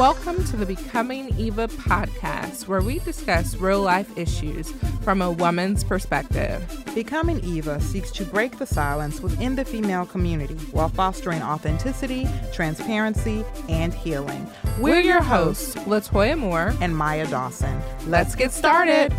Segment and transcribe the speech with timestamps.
[0.00, 4.72] Welcome to the Becoming Eva podcast, where we discuss real life issues
[5.02, 6.64] from a woman's perspective.
[6.94, 13.44] Becoming Eva seeks to break the silence within the female community while fostering authenticity, transparency,
[13.68, 14.50] and healing.
[14.78, 17.78] We're, We're your hosts, Latoya Moore and Maya Dawson.
[18.06, 19.12] Let's get started.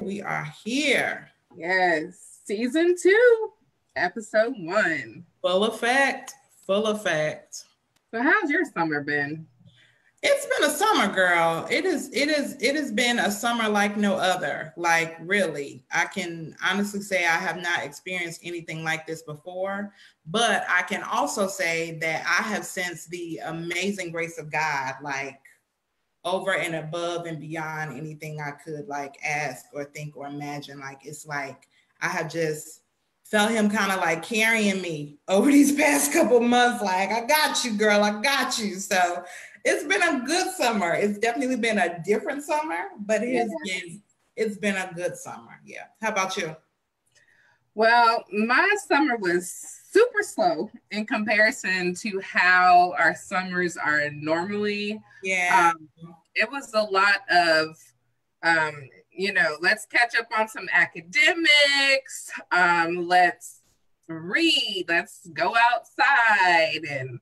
[0.00, 1.30] We are here.
[1.56, 3.50] Yes, season two,
[3.94, 5.24] episode one.
[5.40, 6.34] Full effect.
[6.66, 7.62] Full effect.
[8.10, 9.46] So how's your summer been?
[10.22, 11.68] It's been a summer, girl.
[11.70, 14.72] It is, it is, it has been a summer like no other.
[14.76, 19.92] Like, really, I can honestly say I have not experienced anything like this before.
[20.26, 25.38] But I can also say that I have sensed the amazing grace of God, like
[26.24, 30.80] over and above and beyond anything I could like ask or think or imagine.
[30.80, 31.68] Like, it's like
[32.00, 32.80] I have just
[33.30, 36.82] felt him kind of like carrying me over these past couple months.
[36.82, 38.76] Like, I got you, girl, I got you.
[38.76, 39.24] So
[39.64, 40.92] it's been a good summer.
[40.94, 43.80] It's definitely been a different summer, but it has yeah.
[43.80, 44.02] been
[44.36, 45.60] it's been a good summer.
[45.64, 45.86] Yeah.
[46.00, 46.54] How about you?
[47.74, 49.50] Well, my summer was
[49.90, 55.00] super slow in comparison to how our summers are normally.
[55.24, 55.72] Yeah.
[55.74, 57.76] Um, it was a lot of
[58.44, 62.30] um, you know, let's catch up on some academics.
[62.52, 63.62] Um, let's
[64.06, 64.84] read.
[64.88, 66.84] Let's go outside.
[66.88, 67.18] And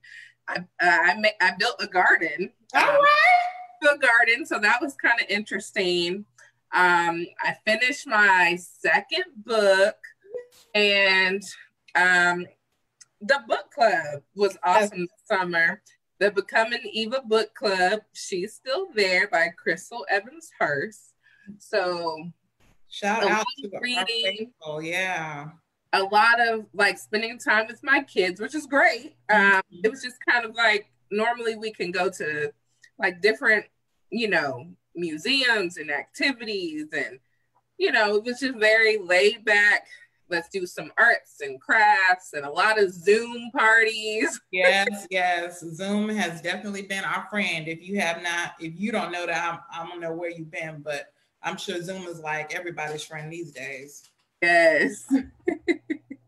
[0.47, 2.51] I, I, I, I built a garden.
[2.75, 3.95] All um, right.
[3.95, 4.45] A garden.
[4.45, 6.25] So that was kind of interesting.
[6.71, 9.95] Um, I finished my second book
[10.75, 11.41] and
[11.95, 12.45] um,
[13.21, 15.81] the book club was awesome this summer.
[16.19, 21.13] The Becoming Eva Book Club, she's still there by Chrystal Evans Hurst.
[21.59, 22.29] So
[22.89, 24.51] shout out to reading.
[24.61, 25.49] Oh yeah.
[25.93, 29.15] A lot of like spending time with my kids, which is great.
[29.29, 29.79] Um, mm-hmm.
[29.83, 32.51] it was just kind of like normally we can go to
[32.99, 33.65] like different,
[34.09, 37.19] you know, museums and activities and
[37.77, 39.87] you know, it was just very laid back.
[40.29, 44.41] Let's do some arts and crafts and a lot of Zoom parties.
[44.51, 45.61] yes, yes.
[45.61, 47.67] Zoom has definitely been our friend.
[47.67, 50.51] If you have not, if you don't know that, I'm, I don't know where you've
[50.51, 51.13] been, but
[51.43, 54.03] I'm sure Zoom is like everybody's friend these days.
[54.41, 55.05] Yes.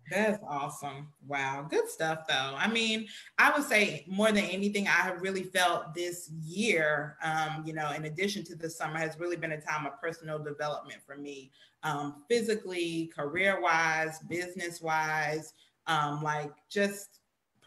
[0.10, 1.10] That's awesome.
[1.28, 1.68] Wow.
[1.70, 2.56] Good stuff, though.
[2.58, 7.64] I mean, I would say more than anything, I have really felt this year, um,
[7.66, 11.02] you know, in addition to the summer, has really been a time of personal development
[11.06, 11.52] for me,
[11.84, 15.54] um, physically, career wise, business wise,
[15.86, 17.19] um, like just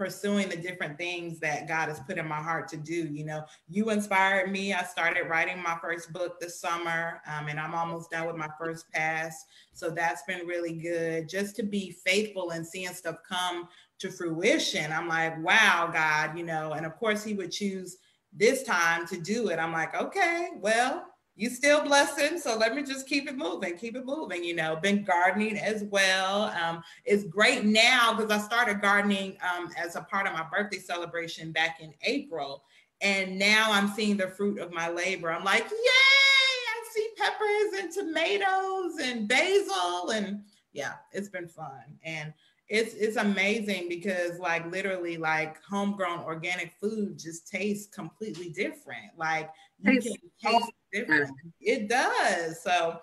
[0.03, 3.07] pursuing the different things that God has put in my heart to do.
[3.07, 4.73] You know, you inspired me.
[4.73, 8.49] I started writing my first book this summer, um, and I'm almost done with my
[8.59, 9.45] first pass.
[9.73, 11.29] So that's been really good.
[11.29, 13.69] Just to be faithful and seeing stuff come
[14.01, 14.91] to fruition.
[14.91, 17.99] I'm like, wow, God, you know, and of course, He would choose
[18.33, 19.61] this time to do it.
[19.61, 22.39] I'm like, okay, well, you still blessing.
[22.39, 24.45] So let me just keep it moving, keep it moving.
[24.45, 26.53] You know, been gardening as well.
[26.63, 30.79] Um, it's great now because I started gardening um, as a part of my birthday
[30.79, 32.65] celebration back in April.
[33.01, 35.33] And now I'm seeing the fruit of my labor.
[35.33, 40.11] I'm like, yay, I see peppers and tomatoes and basil.
[40.11, 40.43] And
[40.73, 41.83] yeah, it's been fun.
[42.05, 42.33] And
[42.69, 49.11] it's it's amazing because like literally like homegrown organic food just tastes completely different.
[49.17, 49.51] Like
[49.83, 51.31] you can taste different.
[51.61, 52.63] It does.
[52.63, 53.01] So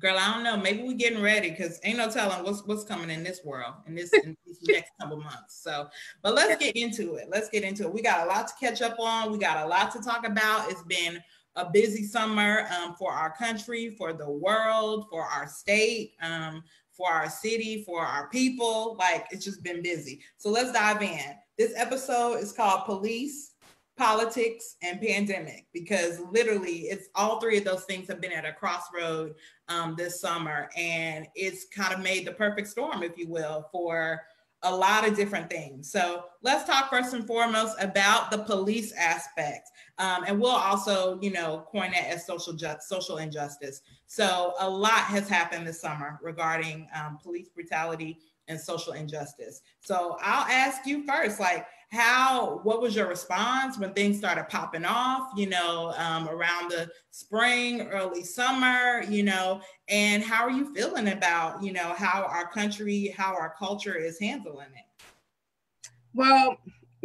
[0.00, 0.56] girl, I don't know.
[0.56, 3.94] Maybe we're getting ready because ain't no telling what's what's coming in this world in
[3.94, 5.60] this in these next couple months.
[5.62, 5.88] So,
[6.22, 7.28] but let's get into it.
[7.30, 7.92] Let's get into it.
[7.92, 9.32] We got a lot to catch up on.
[9.32, 10.70] We got a lot to talk about.
[10.70, 11.20] It's been
[11.56, 16.14] a busy summer um, for our country, for the world, for our state.
[16.20, 16.62] Um,
[16.96, 18.96] for our city, for our people.
[18.98, 20.20] Like it's just been busy.
[20.38, 21.34] So let's dive in.
[21.58, 23.52] This episode is called Police,
[23.96, 28.52] Politics, and Pandemic because literally it's all three of those things have been at a
[28.52, 29.34] crossroad
[29.68, 30.68] um, this summer.
[30.76, 34.22] And it's kind of made the perfect storm, if you will, for
[34.62, 35.90] a lot of different things.
[35.90, 39.70] So let's talk first and foremost about the police aspect.
[39.98, 43.82] Um, and we'll also, you know, coin it as social ju- social injustice.
[44.06, 49.62] So a lot has happened this summer regarding um, police brutality and social injustice.
[49.80, 54.84] So I'll ask you first, like, how what was your response when things started popping
[54.84, 59.60] off you know um, around the spring early summer you know?
[59.88, 64.18] And how are you feeling about you know how our country how our culture is
[64.18, 65.90] handling it?
[66.14, 66.56] Well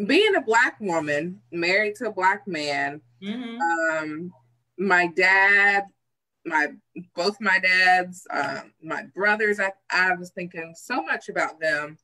[0.08, 3.58] being a black woman married to a black man mm-hmm.
[3.98, 4.34] um,
[4.78, 5.84] my dad
[6.46, 6.68] my
[7.16, 11.98] both my dads um, my brothers I, I was thinking so much about them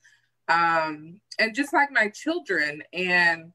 [0.48, 3.52] um, and just like my children and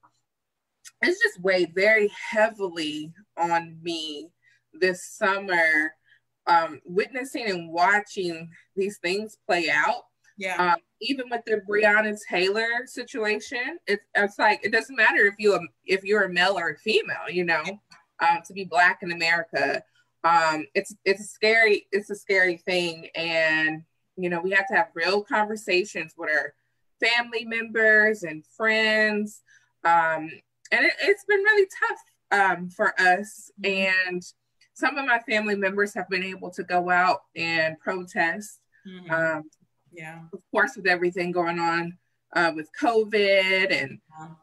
[1.01, 4.31] it's just weighed very heavily on me
[4.73, 5.95] this summer,
[6.47, 10.05] um, witnessing and watching these things play out.
[10.39, 10.73] Yeah.
[10.73, 15.59] Um, even with the Breonna Taylor situation, it's it's like it doesn't matter if you
[15.85, 17.63] if you're a male or a female, you know,
[18.21, 19.83] um, to be black in America,
[20.25, 23.83] um, it's it's a scary it's a scary thing, and
[24.17, 26.55] you know we have to have real conversations with our
[27.03, 29.43] family members and friends,
[29.85, 30.31] um,
[30.71, 33.51] and it, has been really tough um, for us.
[33.63, 34.13] Mm-hmm.
[34.13, 34.23] And
[34.75, 38.61] some of my family members have been able to go out and protest.
[38.87, 39.11] Mm-hmm.
[39.11, 39.51] Um,
[39.93, 41.99] yeah, of course, with everything going on
[42.35, 44.37] uh, with COVID and um,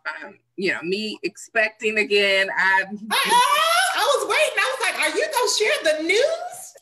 [0.55, 2.49] you know me expecting again.
[2.57, 2.83] I
[3.95, 4.57] I was waiting.
[4.57, 6.73] I was like, "Are you gonna share the news?"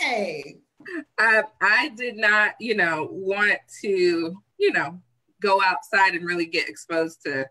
[0.00, 0.56] Hey,
[1.18, 5.00] I I did not, you know, want to, you know,
[5.40, 7.46] go outside and really get exposed to,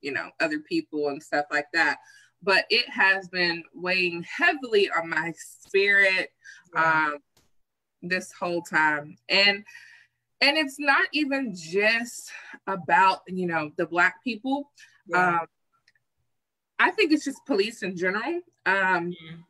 [0.00, 1.98] you know, other people and stuff like that.
[2.42, 6.30] But it has been weighing heavily on my spirit
[6.74, 7.18] um,
[8.02, 9.62] this whole time, and
[10.40, 12.30] and it's not even just
[12.66, 14.70] about you know the black people.
[15.06, 15.40] Yeah.
[15.40, 15.46] Um,
[16.78, 18.40] I think it's just police in general.
[18.64, 19.40] Um, mm-hmm.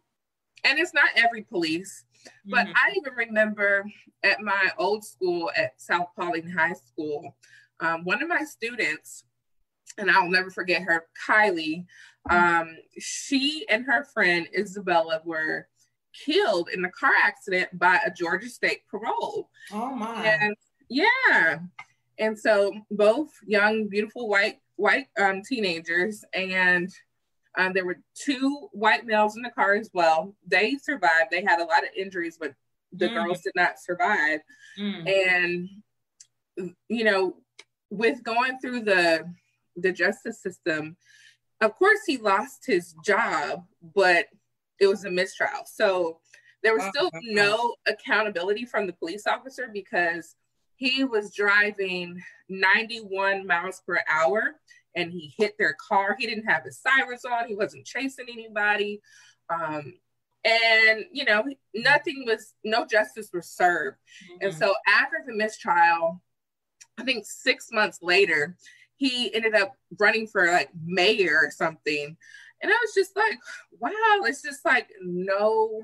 [0.65, 2.05] And it's not every police,
[2.45, 2.73] but mm-hmm.
[2.75, 3.85] I even remember
[4.23, 7.35] at my old school at South Paulding High School,
[7.81, 9.25] um, one of my students,
[9.99, 11.85] and I'll never forget her, Kylie,
[12.29, 15.69] um, she and her friend Isabella were
[16.13, 19.49] killed in a car accident by a Georgia State Patrol.
[19.73, 20.27] Oh my.
[20.27, 20.57] And
[20.89, 21.61] yeah.
[22.19, 26.91] And so both young, beautiful white white um, teenagers and
[27.59, 30.35] um, there were two white males in the car as well.
[30.47, 31.31] They survived.
[31.31, 32.55] They had a lot of injuries, but
[32.93, 33.15] the mm.
[33.15, 34.41] girls did not survive.
[34.79, 35.09] Mm.
[35.09, 35.69] And
[36.89, 37.37] you know,
[37.91, 39.25] with going through the
[39.77, 40.97] the justice system,
[41.61, 43.65] of course he lost his job,
[43.95, 44.27] but
[44.79, 45.65] it was a mistrial.
[45.67, 46.19] So
[46.63, 50.37] there was still no accountability from the police officer because
[50.77, 54.57] he was driving 91 miles per hour
[54.95, 56.17] and he hit their car.
[56.19, 57.49] He didn't have his sirens on.
[57.49, 59.01] He wasn't chasing anybody.
[59.49, 59.95] Um,
[60.45, 61.45] and you know,
[61.75, 63.99] nothing was, no justice was served.
[64.25, 64.47] Mm-hmm.
[64.47, 66.23] And so after the mistrial,
[66.99, 68.57] I think six months later,
[68.97, 72.17] he ended up running for like mayor or something.
[72.63, 73.39] And I was just like,
[73.79, 75.83] wow, it's just like no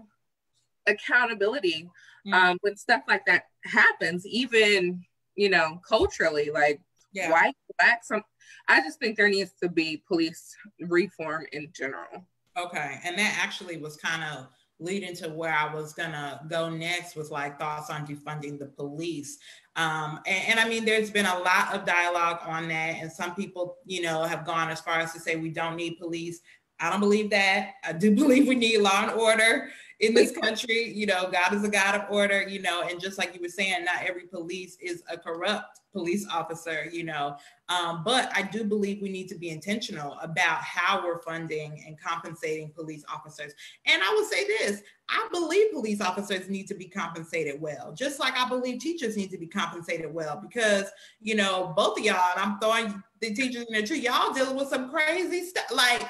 [0.87, 1.89] accountability
[2.27, 2.35] mm-hmm.
[2.35, 5.03] um, when stuff like that happens, even,
[5.35, 6.81] you know, culturally, like
[7.13, 7.31] yeah.
[7.31, 8.23] white, black, some
[8.69, 12.27] I just think there needs to be police reform in general.
[12.59, 13.01] Okay.
[13.05, 14.49] And that actually was kind of
[14.79, 19.39] leading to where I was gonna go next with like thoughts on defunding the police.
[19.77, 23.35] Um, and, and, I mean, there's been a lot of dialogue on that, and some
[23.35, 26.41] people, you know, have gone as far as to say we don't need police.
[26.81, 27.73] I don't believe that.
[27.85, 29.69] I do believe we need law and order
[30.01, 30.93] in this country.
[30.93, 33.49] You know, God is a God of order, you know, and just like you were
[33.49, 37.37] saying, not every police is a corrupt police officer, you know.
[37.69, 41.99] Um, but I do believe we need to be intentional about how we're funding and
[41.99, 43.53] compensating police officers.
[43.87, 48.19] And I would say this I believe police officers need to be compensated well, just
[48.19, 50.87] like I believe teachers need to be compensated well, because,
[51.21, 54.57] you know, both of y'all, and I'm throwing the teachers in there too, y'all dealing
[54.57, 55.67] with some crazy stuff.
[55.73, 56.03] Like,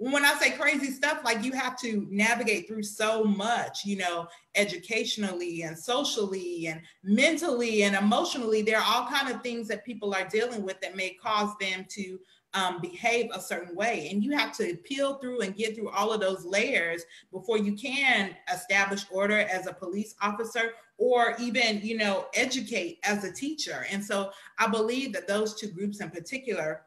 [0.00, 4.28] when I say crazy stuff, like you have to navigate through so much, you know,
[4.54, 8.62] educationally and socially and mentally and emotionally.
[8.62, 11.84] There are all kind of things that people are dealing with that may cause them
[11.90, 12.18] to
[12.54, 14.08] um, behave a certain way.
[14.10, 17.74] And you have to peel through and get through all of those layers before you
[17.74, 23.84] can establish order as a police officer or even, you know, educate as a teacher.
[23.90, 26.84] And so I believe that those two groups in particular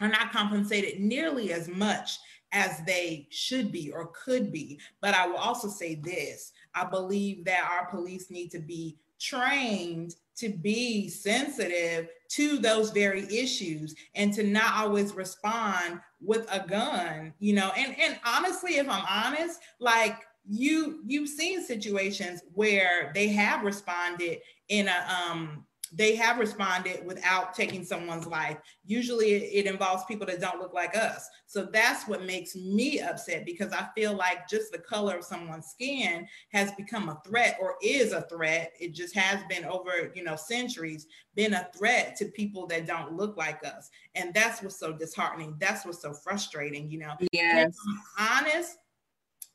[0.00, 2.18] are not compensated nearly as much
[2.52, 4.78] as they should be or could be.
[5.00, 10.14] But I will also say this I believe that our police need to be trained
[10.36, 17.32] to be sensitive to those very issues and to not always respond with a gun
[17.38, 20.16] you know and and honestly if i'm honest like
[20.48, 24.38] you you've seen situations where they have responded
[24.68, 28.58] in a um they have responded without taking someone's life.
[28.84, 31.28] Usually it, involves people that don't look like us.
[31.46, 35.66] So that's what makes me upset because I feel like just the color of someone's
[35.66, 38.72] skin has become a threat or is a threat.
[38.78, 43.16] It just has been over, you know, centuries been a threat to people that don't
[43.16, 43.90] look like us.
[44.14, 45.56] And that's what's so disheartening.
[45.58, 47.14] That's what's so frustrating, you know.
[47.32, 47.74] Yes.
[48.18, 48.76] honest,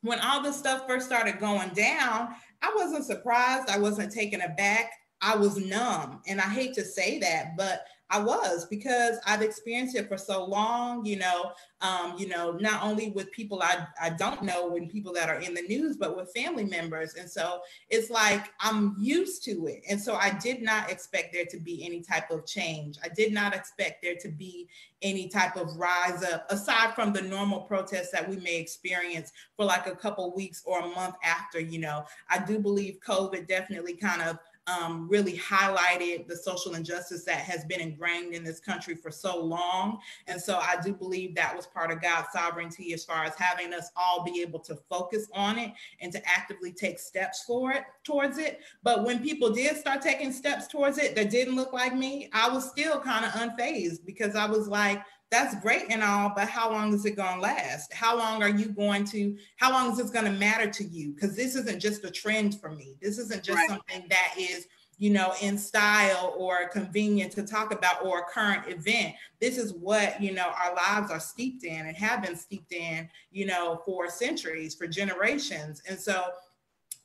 [0.01, 3.69] when all this stuff first started going down, I wasn't surprised.
[3.69, 4.91] I wasn't taken aback
[5.25, 6.21] I was numb.
[6.27, 10.45] And I hate to say that, but I was because I've experienced it for so
[10.45, 11.51] long, you know,
[11.81, 15.39] um, you know, not only with people I, I don't know and people that are
[15.39, 17.15] in the news, but with family members.
[17.15, 19.81] And so it's like I'm used to it.
[19.89, 22.99] And so I did not expect there to be any type of change.
[23.03, 24.69] I did not expect there to be
[25.01, 29.65] any type of rise up aside from the normal protests that we may experience for
[29.65, 32.05] like a couple weeks or a month after, you know.
[32.29, 37.63] I do believe COVID definitely kind of um, really highlighted the social injustice that has
[37.65, 39.99] been ingrained in this country for so long.
[40.27, 43.73] And so I do believe that was part of God's sovereignty as far as having
[43.73, 47.83] us all be able to focus on it and to actively take steps for it
[48.03, 48.61] towards it.
[48.81, 52.49] But when people did start taking steps towards it that didn't look like me, I
[52.49, 56.71] was still kind of unfazed because I was like, that's great and all, but how
[56.71, 57.91] long is it going to last?
[57.93, 61.13] How long are you going to, how long is this going to matter to you?
[61.13, 62.95] Because this isn't just a trend for me.
[63.01, 63.69] This isn't just right.
[63.69, 64.67] something that is,
[64.97, 69.13] you know, in style or convenient to talk about or a current event.
[69.41, 73.09] This is what, you know, our lives are steeped in and have been steeped in,
[73.31, 75.81] you know, for centuries, for generations.
[75.89, 76.27] And so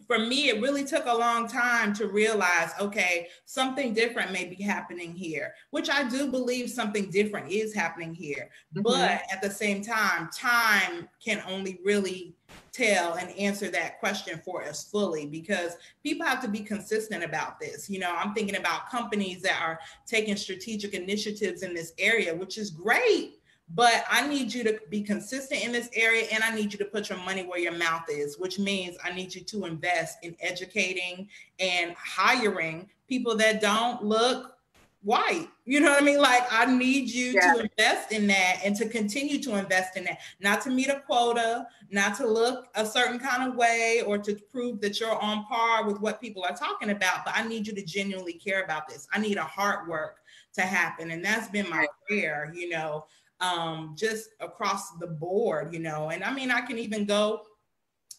[0.07, 4.63] for me, it really took a long time to realize, okay, something different may be
[4.63, 8.51] happening here, which I do believe something different is happening here.
[8.75, 8.83] Mm-hmm.
[8.83, 12.35] But at the same time, time can only really
[12.73, 17.59] tell and answer that question for us fully because people have to be consistent about
[17.59, 17.91] this.
[17.91, 22.59] You know, I'm thinking about companies that are taking strategic initiatives in this area, which
[22.59, 23.40] is great
[23.75, 26.85] but I need you to be consistent in this area and I need you to
[26.85, 30.37] put your money where your mouth is, which means I need you to invest in
[30.41, 31.29] educating
[31.61, 34.57] and hiring people that don't look
[35.03, 35.49] white.
[35.65, 36.19] You know what I mean?
[36.21, 37.55] Like I need you yeah.
[37.55, 41.01] to invest in that and to continue to invest in that, not to meet a
[41.07, 45.45] quota, not to look a certain kind of way or to prove that you're on
[45.45, 48.89] par with what people are talking about, but I need you to genuinely care about
[48.89, 49.07] this.
[49.13, 50.19] I need a hard work
[50.55, 51.13] to happen.
[51.13, 53.07] And that's been my prayer, you know,
[53.41, 56.11] um, just across the board, you know.
[56.11, 57.43] And I mean, I can even go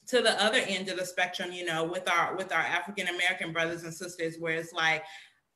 [0.07, 3.53] to the other end of the spectrum, you know, with our with our African American
[3.53, 5.03] brothers and sisters, where it's like,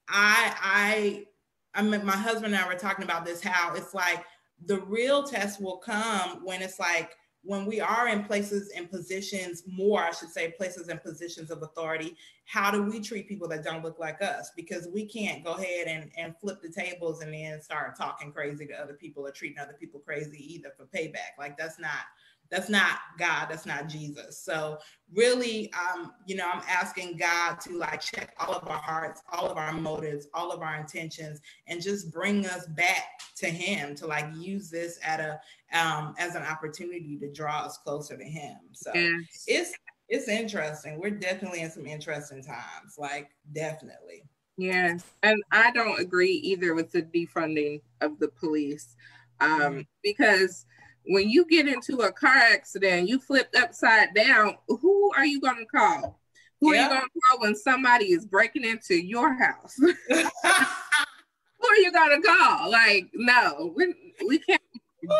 [0.07, 1.25] I I
[1.73, 4.23] I mean, my husband and I were talking about this, how it's like
[4.65, 9.63] the real test will come when it's like when we are in places and positions,
[9.67, 13.63] more, I should say, places and positions of authority, how do we treat people that
[13.63, 14.51] don't look like us?
[14.55, 18.65] Because we can't go ahead and, and flip the tables and then start talking crazy
[18.67, 21.37] to other people or treating other people crazy either for payback.
[21.37, 22.05] Like that's not
[22.51, 24.37] that's not God, that's not Jesus.
[24.39, 24.77] So
[25.13, 29.49] really, um, you know, I'm asking God to like check all of our hearts, all
[29.49, 34.07] of our motives, all of our intentions, and just bring us back to Him to
[34.07, 35.39] like use this at a
[35.75, 38.57] um, as an opportunity to draw us closer to Him.
[38.73, 39.43] So yes.
[39.47, 39.73] it's
[40.07, 40.99] it's interesting.
[40.99, 44.23] We're definitely in some interesting times, like definitely.
[44.57, 48.95] Yes, and I don't agree either with the defunding of the police,
[49.41, 49.81] um, mm-hmm.
[50.01, 50.65] because
[51.07, 55.57] when you get into a car accident, you flipped upside down, who are you going
[55.57, 56.19] to call?
[56.61, 59.75] Who are you going to call when somebody is breaking into your house?
[59.77, 62.71] who are you going to call?
[62.71, 63.93] Like, no, we,
[64.25, 64.61] we can't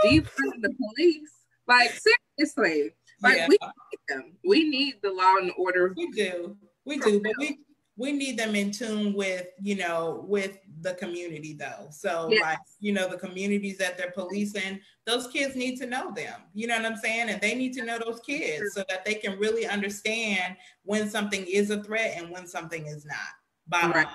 [0.03, 1.31] defund the police.
[1.67, 1.91] Like,
[2.37, 2.91] seriously.
[3.21, 3.47] Like, yeah.
[3.47, 4.33] we need them.
[4.45, 5.93] We need the law and order.
[5.95, 6.57] We do.
[6.85, 7.21] We do.
[7.21, 7.59] But we,
[7.97, 12.41] we need them in tune with you know with the community though so yes.
[12.41, 16.67] like you know the communities that they're policing those kids need to know them you
[16.67, 19.39] know what i'm saying and they need to know those kids so that they can
[19.39, 23.15] really understand when something is a threat and when something is not
[23.67, 24.07] by right.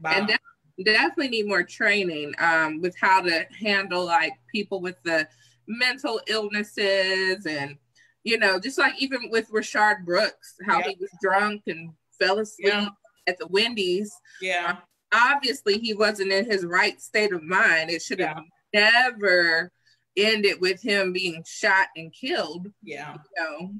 [0.00, 0.38] By and def-
[0.84, 5.26] definitely need more training um, with how to handle like people with the
[5.68, 7.76] mental illnesses and
[8.24, 12.72] you know just like even with rayshard brooks how he was drunk and fell asleep
[12.72, 12.88] yeah
[13.26, 14.12] at the Wendy's.
[14.40, 14.70] Yeah.
[14.70, 14.78] Um,
[15.14, 17.90] obviously, he wasn't in his right state of mind.
[17.90, 18.90] It should have yeah.
[19.10, 19.70] never
[20.16, 22.68] ended with him being shot and killed.
[22.82, 23.14] Yeah.
[23.14, 23.72] You know,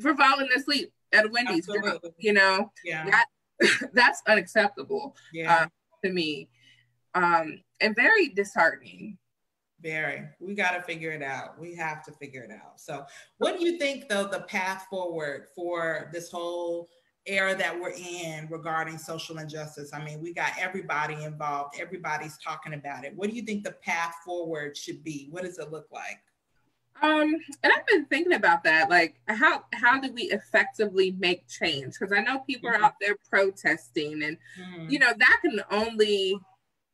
[0.00, 1.68] for falling asleep at a Wendy's.
[1.68, 2.10] Absolutely.
[2.18, 3.08] You know, yeah.
[3.10, 3.26] That,
[3.92, 5.54] that's unacceptable yeah.
[5.54, 5.66] uh,
[6.04, 6.48] to me.
[7.14, 9.18] Um, and very disheartening.
[9.80, 10.22] Very.
[10.40, 11.58] We got to figure it out.
[11.58, 12.80] We have to figure it out.
[12.80, 13.04] So,
[13.38, 16.88] what do you think, though, the path forward for this whole
[17.26, 19.92] era that we're in regarding social injustice.
[19.94, 23.14] I mean, we got everybody involved, everybody's talking about it.
[23.14, 25.28] What do you think the path forward should be?
[25.30, 26.20] What does it look like?
[27.00, 28.90] Um, and I've been thinking about that.
[28.90, 31.94] Like, how how do we effectively make change?
[31.98, 32.82] Because I know people mm-hmm.
[32.82, 34.90] are out there protesting, and mm-hmm.
[34.90, 36.38] you know that can only,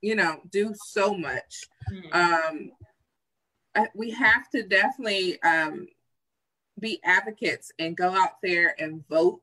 [0.01, 1.65] you know, do so much.
[1.93, 2.73] Mm-hmm.
[3.77, 5.89] Um, we have to definitely um,
[6.81, 9.43] be advocates and go out there and vote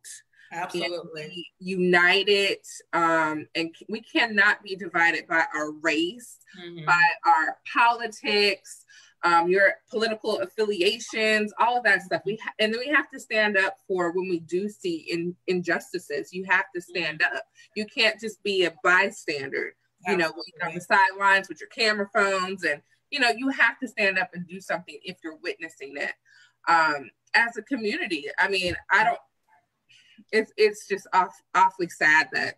[0.52, 1.48] Absolutely.
[1.60, 2.60] United,
[2.94, 6.86] um, and we cannot be divided by our race, mm-hmm.
[6.86, 8.86] by our politics,
[9.26, 12.22] um, your political affiliations, all of that stuff.
[12.26, 15.36] We ha- and then we have to stand up for when we do see in-
[15.48, 16.32] injustices.
[16.32, 17.44] You have to stand up.
[17.76, 19.76] You can't just be a bystander.
[20.08, 20.32] You know,
[20.64, 22.80] on the sidelines with your camera phones, and
[23.10, 26.14] you know, you have to stand up and do something if you're witnessing it.
[26.70, 29.18] Um, as a community, I mean, I don't
[30.32, 32.56] it's it's just off, awfully sad that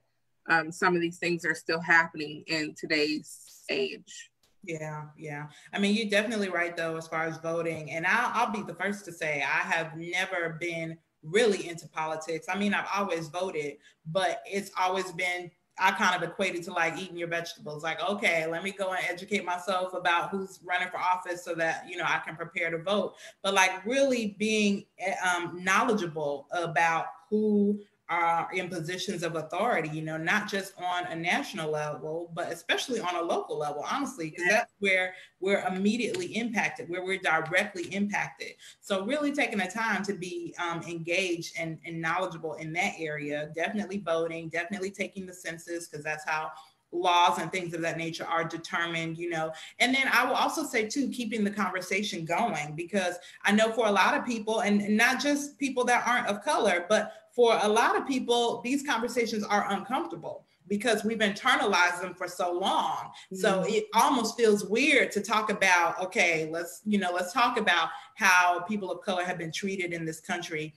[0.49, 4.31] um, some of these things are still happening in today's age.
[4.67, 5.47] Yeah, yeah.
[5.71, 7.91] I mean, you're definitely right though, as far as voting.
[7.91, 12.47] And I'll, I'll be the first to say I have never been really into politics.
[12.49, 16.97] I mean, I've always voted, but it's always been I kind of equated to like
[16.97, 17.83] eating your vegetables.
[17.83, 21.85] Like, okay, let me go and educate myself about who's running for office so that
[21.87, 23.13] you know I can prepare to vote.
[23.43, 30.01] But like really being eh, um, knowledgeable about who are in positions of authority, you
[30.01, 34.45] know, not just on a national level, but especially on a local level, honestly, because
[34.49, 38.53] that's where we're immediately impacted, where we're directly impacted.
[38.79, 43.51] So, really taking the time to be um, engaged and, and knowledgeable in that area,
[43.53, 46.51] definitely voting, definitely taking the census, because that's how
[46.93, 49.51] laws and things of that nature are determined, you know.
[49.79, 53.87] And then I will also say, too, keeping the conversation going because I know for
[53.87, 57.67] a lot of people, and not just people that aren't of color, but for a
[57.67, 63.11] lot of people, these conversations are uncomfortable because we've internalized them for so long.
[63.31, 63.35] Mm-hmm.
[63.35, 67.89] So it almost feels weird to talk about, okay, let's, you know, let's talk about
[68.15, 70.73] how people of color have been treated in this country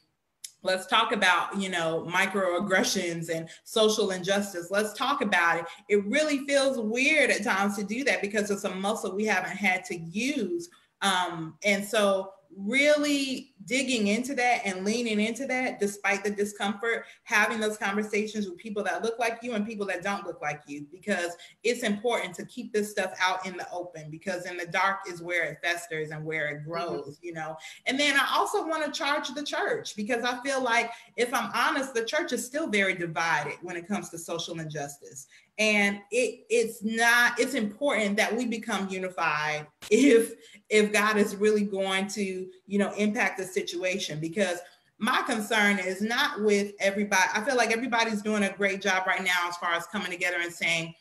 [0.62, 6.44] let's talk about you know microaggressions and social injustice let's talk about it it really
[6.44, 9.96] feels weird at times to do that because it's a muscle we haven't had to
[9.96, 10.68] use
[11.00, 17.60] um, and so really digging into that and leaning into that despite the discomfort having
[17.60, 20.86] those conversations with people that look like you and people that don't look like you
[20.90, 25.00] because it's important to keep this stuff out in the open because in the dark
[25.08, 26.70] is where it festers and where it mm-hmm.
[26.70, 27.56] grows you know
[27.86, 31.50] and then i also want to charge the church because i feel like if i'm
[31.54, 35.26] honest the church is still very divided when it comes to social injustice
[35.60, 40.32] and it it's not it's important that we become unified if
[40.70, 44.58] if god is really going to you know impact the situation because
[44.98, 49.24] my concern is not with everybody i feel like everybody's doing a great job right
[49.24, 50.94] now as far as coming together and saying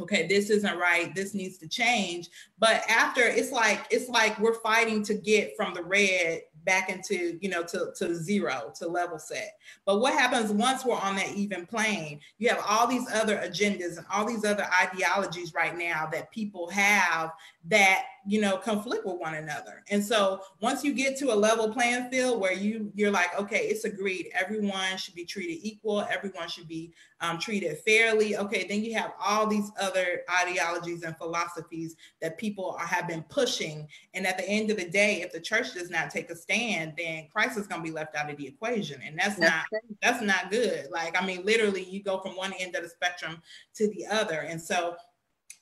[0.00, 2.28] okay this isn't right this needs to change.
[2.58, 7.38] But after it's like it's like we're fighting to get from the red back into
[7.40, 9.56] you know to, to zero to level set.
[9.84, 12.20] But what happens once we're on that even plane?
[12.38, 16.68] You have all these other agendas and all these other ideologies right now that people
[16.70, 17.32] have
[17.66, 19.82] that you know conflict with one another.
[19.90, 23.66] And so once you get to a level playing field where you you're like okay
[23.66, 24.30] it's agreed.
[24.34, 26.06] Everyone should be treated equal.
[26.10, 28.36] Everyone should be um, treated fairly.
[28.36, 33.22] Okay then you have all these other ideologies and philosophies that people are, have been
[33.24, 33.86] pushing.
[34.14, 36.94] And at the end of the day if the church does not take a stand
[36.96, 39.00] then christ is going to be left out of the equation.
[39.04, 39.64] And that's not
[40.02, 40.88] that's not good.
[40.90, 43.42] Like i mean literally you go from one end of the spectrum
[43.74, 44.40] to the other.
[44.40, 44.96] And so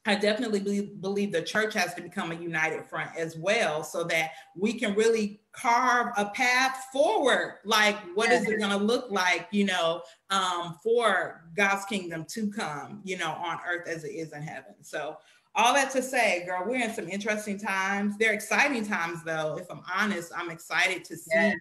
[0.04, 4.02] I definitely believe, believe the church has to become a united front as well so
[4.04, 7.58] that we can really carve a path forward.
[7.64, 12.50] Like, what is it going to look like, you know, um, for God's kingdom to
[12.50, 14.74] come, you know, on earth as it is in heaven?
[14.82, 15.18] So,
[15.54, 18.16] all that to say, girl, we're in some interesting times.
[18.18, 19.58] They're exciting times, though.
[19.60, 21.56] If I'm honest, I'm excited to see, yes.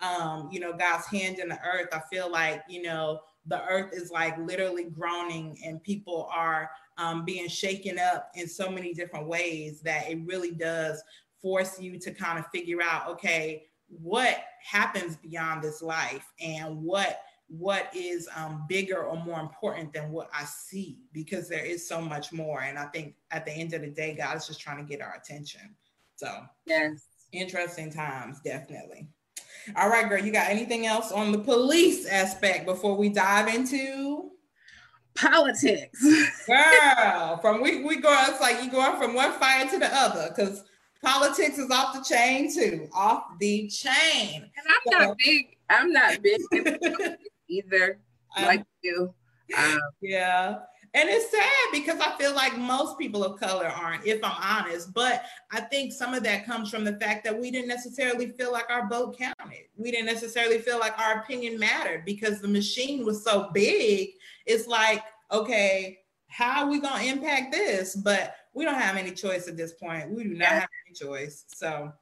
[0.00, 1.88] um, you know, God's hand in the earth.
[1.92, 6.70] I feel like, you know, the earth is like literally groaning and people are
[7.00, 11.02] um, being shaken up in so many different ways that it really does
[11.40, 17.22] force you to kind of figure out okay what happens beyond this life and what
[17.48, 22.00] what is um, bigger or more important than what I see because there is so
[22.00, 22.62] much more.
[22.62, 25.02] And I think at the end of the day, God is just trying to get
[25.02, 25.74] our attention.
[26.14, 26.32] So,
[26.64, 29.08] yes, interesting times, definitely.
[29.74, 34.30] All right, girl, you got anything else on the police aspect before we dive into
[35.14, 36.04] politics?
[36.46, 40.32] girl, from we, we go, it's like you going from one fire to the other
[40.34, 40.64] because
[41.02, 44.42] politics is off the chain too, off the chain.
[44.42, 46.40] And I'm so, not big, I'm not big
[47.48, 47.98] either,
[48.36, 49.14] like you.
[49.56, 50.58] Um, yeah.
[50.92, 54.92] And it's sad because I feel like most people of color aren't, if I'm honest.
[54.92, 58.50] But I think some of that comes from the fact that we didn't necessarily feel
[58.50, 59.66] like our vote counted.
[59.76, 64.10] We didn't necessarily feel like our opinion mattered because the machine was so big.
[64.46, 65.98] It's like, okay,
[66.28, 67.96] how are we going to impact this?
[67.96, 70.10] But we don't have any choice at this point.
[70.10, 71.44] We do not have any choice.
[71.48, 71.92] So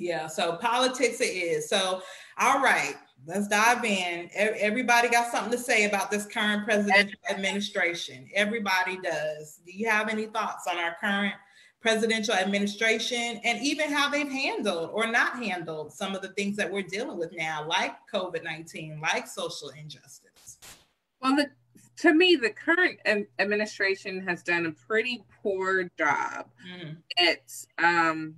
[0.00, 1.68] Yeah, so politics it is.
[1.68, 2.02] So,
[2.38, 2.94] all right,
[3.26, 4.30] let's dive in.
[4.34, 8.26] Everybody got something to say about this current presidential administration.
[8.34, 9.60] Everybody does.
[9.66, 11.34] Do you have any thoughts on our current
[11.82, 16.70] presidential administration and even how they've handled or not handled some of the things that
[16.70, 20.58] we're dealing with now, like COVID 19, like social injustice?
[21.20, 21.50] Well, the,
[22.00, 22.98] to me, the current
[23.38, 26.96] administration has done a pretty poor job mm.
[27.18, 28.34] at um,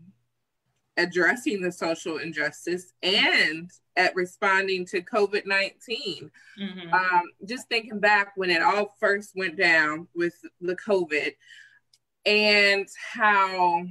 [0.97, 6.31] addressing the social injustice and at responding to COVID 19.
[6.61, 6.93] Mm-hmm.
[6.93, 11.33] Um, just thinking back when it all first went down with the COVID
[12.27, 13.85] and how,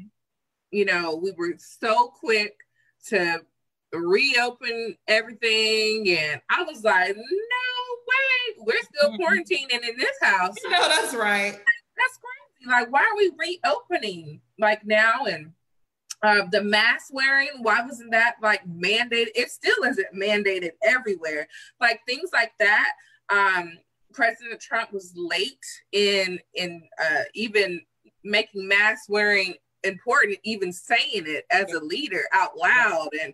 [0.71, 2.57] you know, we were so quick
[3.07, 3.39] to
[3.93, 6.09] reopen everything.
[6.09, 7.70] And I was like, no
[8.65, 9.21] we're still mm-hmm.
[9.21, 10.55] quarantining in this house.
[10.69, 11.53] No, that's right.
[11.53, 12.69] That's crazy.
[12.69, 15.25] Like, why are we reopening like now?
[15.25, 15.51] And
[16.23, 19.29] uh, the mask wearing, why wasn't that like mandated?
[19.35, 21.47] It still isn't mandated everywhere.
[21.79, 22.91] Like things like that.
[23.29, 23.77] Um,
[24.13, 27.81] President Trump was late in in uh, even
[28.23, 33.09] making mask wearing important, even saying it as a leader out loud.
[33.21, 33.33] And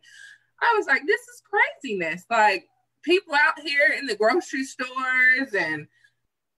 [0.62, 2.26] I was like, this is craziness.
[2.30, 2.68] Like
[3.08, 5.88] people out here in the grocery stores and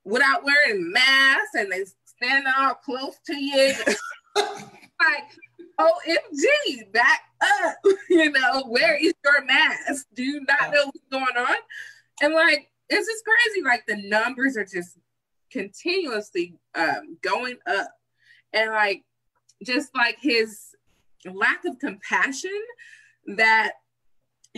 [0.04, 3.72] without wearing masks and they stand all close to you.
[4.36, 5.30] like
[5.80, 7.76] OMG, back up.
[8.10, 10.08] you know, where is your mask?
[10.16, 11.56] Do you not know what's going on?
[12.22, 13.64] And like, it's just crazy.
[13.64, 14.98] Like the numbers are just
[15.52, 17.92] continuously um, going up.
[18.54, 19.04] And like,
[19.64, 20.76] just like his
[21.32, 22.60] lack of compassion
[23.28, 23.74] that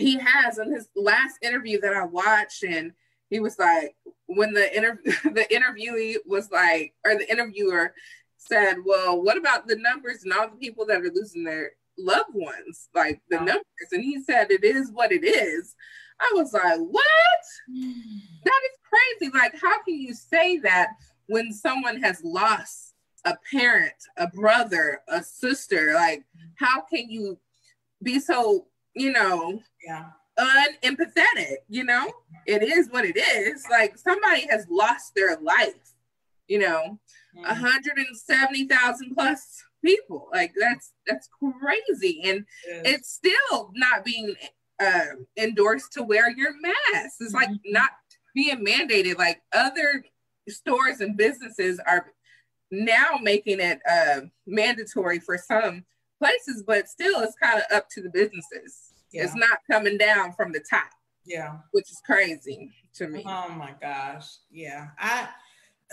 [0.02, 2.92] he has in his last interview that I watched, and
[3.30, 3.94] he was like,
[4.26, 7.94] when the interview the interviewee was like, or the interviewer
[8.36, 12.34] said, Well, what about the numbers and all the people that are losing their loved
[12.34, 12.88] ones?
[12.94, 13.44] Like the oh.
[13.44, 13.64] numbers.
[13.92, 15.74] And he said, It is what it is.
[16.20, 17.02] I was like, What?
[18.44, 18.78] that is
[19.18, 19.32] crazy.
[19.32, 20.90] Like, how can you say that
[21.26, 25.94] when someone has lost a parent, a brother, a sister?
[25.94, 26.24] Like,
[26.56, 27.38] how can you
[28.02, 30.06] be so, you know, yeah.
[30.38, 31.56] unempathetic?
[31.68, 32.12] You know,
[32.46, 33.64] it is what it is.
[33.70, 35.94] Like, somebody has lost their life,
[36.48, 36.98] you know
[37.34, 40.28] 170,000 plus people.
[40.32, 42.82] Like that's that's crazy, and yes.
[42.84, 44.34] it's still not being
[44.80, 47.16] uh, endorsed to wear your mask.
[47.20, 47.72] It's like mm-hmm.
[47.72, 47.90] not
[48.34, 49.18] being mandated.
[49.18, 50.04] Like other
[50.48, 52.06] stores and businesses are
[52.70, 55.84] now making it uh, mandatory for some
[56.22, 58.92] places, but still, it's kind of up to the businesses.
[59.12, 59.24] Yeah.
[59.24, 60.90] It's not coming down from the top.
[61.24, 63.22] Yeah, which is crazy to me.
[63.26, 65.28] Oh my gosh, yeah, I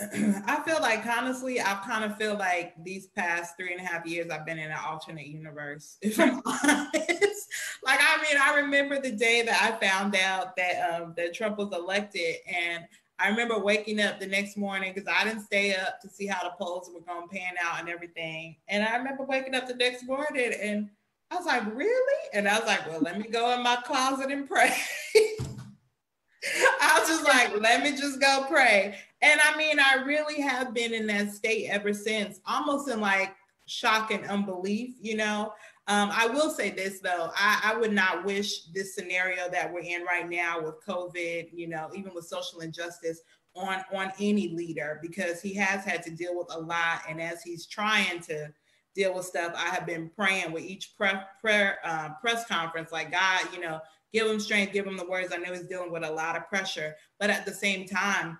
[0.46, 4.06] I feel like honestly, I kind of feel like these past three and a half
[4.06, 7.48] years I've been in an alternate universe, if I'm honest.
[7.84, 11.58] like, I mean, I remember the day that I found out that um, that Trump
[11.58, 12.84] was elected, and
[13.22, 16.42] I remember waking up the next morning because I didn't stay up to see how
[16.42, 18.56] the polls were going to pan out and everything.
[18.68, 20.88] And I remember waking up the next morning, and
[21.30, 24.30] I was like, "Really?" And I was like, "Well, let me go in my closet
[24.30, 24.74] and pray."
[26.80, 28.94] I was just like, let me just go pray.
[29.20, 33.34] And I mean, I really have been in that state ever since, almost in like
[33.66, 35.52] shock and unbelief, you know.
[35.86, 39.80] Um, I will say this though, I, I, would not wish this scenario that we're
[39.80, 43.20] in right now with COVID, you know, even with social injustice
[43.56, 47.02] on on any leader because he has had to deal with a lot.
[47.08, 48.52] And as he's trying to
[48.94, 53.10] deal with stuff, I have been praying with each pre- prayer uh, press conference, like
[53.10, 53.80] God, you know,
[54.12, 55.32] give him strength, give him the words.
[55.32, 58.38] I know he's dealing with a lot of pressure, but at the same time,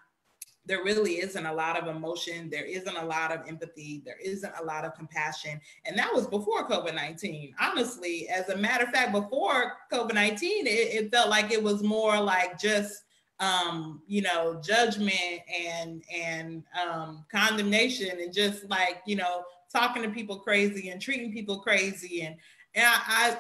[0.67, 2.51] there really isn't a lot of emotion.
[2.51, 4.03] There isn't a lot of empathy.
[4.05, 5.61] There isn't a lot of compassion.
[5.85, 7.55] And that was before COVID 19.
[7.61, 11.83] Honestly, as a matter of fact, before COVID 19, it, it, felt like it was
[11.83, 13.03] more like just,
[13.41, 19.43] um, you know, judgment and, and um, condemnation and just like, you know,
[19.73, 22.23] talking to people crazy and treating people crazy.
[22.23, 22.37] And,
[22.75, 23.37] and I, I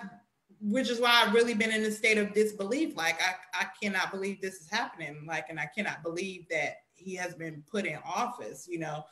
[0.62, 2.96] which is why I've really been in a state of disbelief.
[2.96, 5.24] Like I, I cannot believe this is happening.
[5.26, 9.04] Like, and I cannot believe that he has been put in office, you know.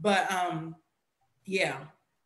[0.00, 0.76] But um,
[1.44, 1.78] yeah,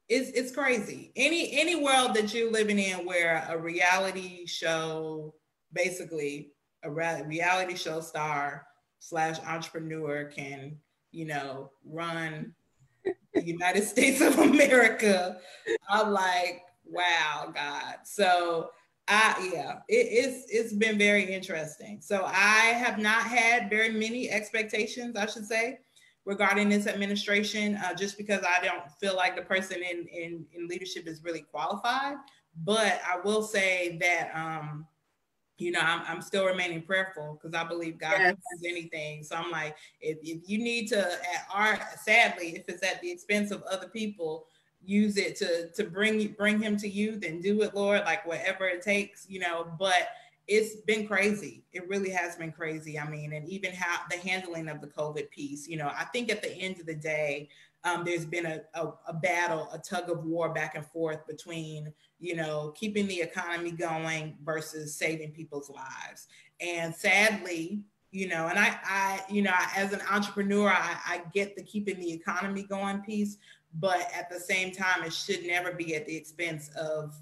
[0.09, 1.13] it's it's crazy.
[1.17, 5.35] Any any world that you're living in where a reality show,
[5.73, 6.53] basically
[6.83, 8.67] a reality show star
[8.99, 10.77] slash entrepreneur can,
[11.11, 12.55] you know, run
[13.35, 15.39] the United States of America,
[15.89, 17.97] I'm like, wow, God.
[18.05, 18.71] So
[19.09, 22.01] I yeah, it, it's it's been very interesting.
[22.01, 25.79] So I have not had very many expectations, I should say,
[26.25, 30.67] regarding this administration, uh, just because I don't feel like the person in, in in
[30.69, 32.17] leadership is really qualified.
[32.65, 34.87] but I will say that um,
[35.59, 38.35] you know, I'm, I'm still remaining prayerful because I believe God yes.
[38.35, 39.25] can do anything.
[39.25, 43.11] So I'm like, if, if you need to, at our sadly, if it's at the
[43.11, 44.47] expense of other people,
[44.87, 48.67] use it to to bring bring him to you, then do it, Lord, like whatever
[48.67, 49.67] it takes, you know.
[49.79, 50.09] But
[50.47, 51.65] it's been crazy.
[51.73, 52.99] It really has been crazy.
[52.99, 56.31] I mean, and even how the handling of the COVID piece, you know, I think
[56.31, 57.49] at the end of the day,
[57.85, 61.93] um, there's been a, a, a, battle, a tug of war back and forth between,
[62.19, 66.27] you know, keeping the economy going versus saving people's lives.
[66.61, 71.57] And sadly, you know, and I, I, you know, as an entrepreneur, I, I get
[71.57, 73.37] the keeping the economy going piece,
[73.79, 77.15] but at the same time, it should never be at the expense of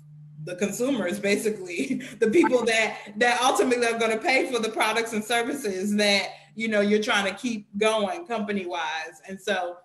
[0.45, 2.03] the consumers basically.
[2.21, 6.29] The people that that ultimately are going to pay for the products and services that
[6.55, 9.77] you know you're trying to keep going company wise and so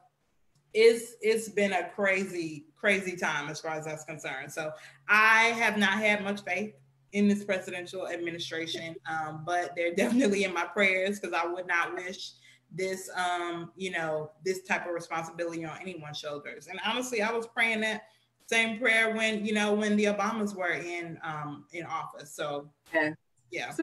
[0.74, 4.52] it's it's been a crazy crazy time as far as that's concerned.
[4.52, 4.72] So
[5.08, 6.76] i have not had much faith
[7.14, 11.96] in this presidential administration um, but they're definitely in my prayers because i would not
[11.96, 12.34] wish
[12.74, 16.68] this um, you know this type of responsibility on anyone's shoulders.
[16.68, 18.04] And honestly i was praying that
[18.48, 22.32] same prayer when you know when the obamas were in um, in office.
[22.32, 23.12] So yeah.
[23.52, 23.74] Yeah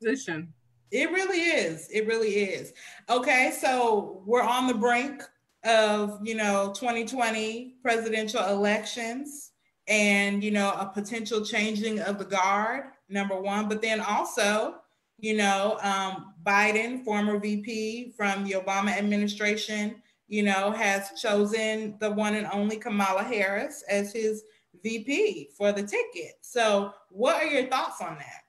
[0.00, 0.52] position.
[0.90, 1.88] It really is.
[1.90, 2.72] It really is.
[3.08, 5.22] Okay so we're on the brink
[5.64, 9.52] of you know 2020 presidential elections
[9.88, 14.76] and you know a potential changing of the guard number one but then also
[15.18, 19.96] you know um, biden former vp from the obama administration
[20.28, 24.44] you know has chosen the one and only kamala harris as his
[24.82, 28.42] vp for the ticket so what are your thoughts on that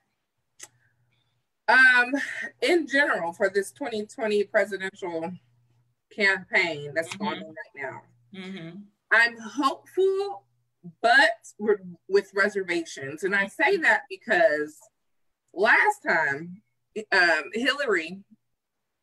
[1.74, 2.12] um
[2.62, 5.32] in general for this 2020 presidential
[6.18, 7.24] campaign that's mm-hmm.
[7.24, 8.02] going on right now.
[8.34, 8.78] Mm-hmm.
[9.10, 10.44] I'm hopeful,
[11.00, 11.30] but
[12.08, 13.24] with reservations.
[13.24, 14.78] And I say that because
[15.54, 16.62] last time,
[17.12, 18.18] um, Hillary,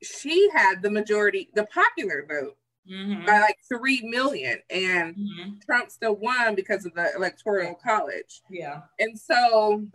[0.03, 2.57] she had the majority, the popular vote
[2.89, 3.25] mm-hmm.
[3.25, 5.51] by like 3 million, and mm-hmm.
[5.65, 8.41] Trump still won because of the electoral college.
[8.49, 8.81] Yeah.
[8.99, 9.85] And so,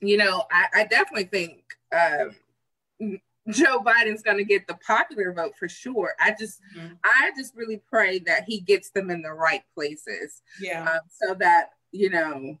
[0.00, 3.18] you know, I, I definitely think um,
[3.48, 6.14] Joe Biden's going to get the popular vote for sure.
[6.20, 6.94] I just, mm-hmm.
[7.04, 10.42] I just really pray that he gets them in the right places.
[10.60, 10.84] Yeah.
[10.84, 12.58] Um, so that you know,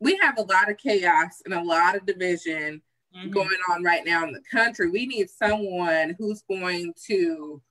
[0.00, 2.82] we have a lot of chaos and a lot of division
[3.16, 3.30] mm-hmm.
[3.30, 4.90] going on right now in the country.
[4.90, 7.62] We need someone who's going to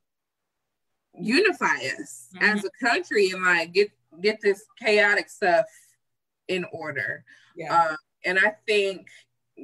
[1.19, 2.43] unify us mm-hmm.
[2.43, 3.89] as a country and like get
[4.21, 5.65] get this chaotic stuff
[6.47, 7.23] in order.
[7.55, 7.73] Yeah.
[7.73, 9.07] Um, and I think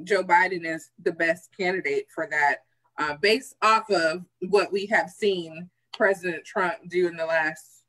[0.04, 2.58] Joe Biden is the best candidate for that
[2.98, 7.84] uh, based off of what we have seen President Trump do in the last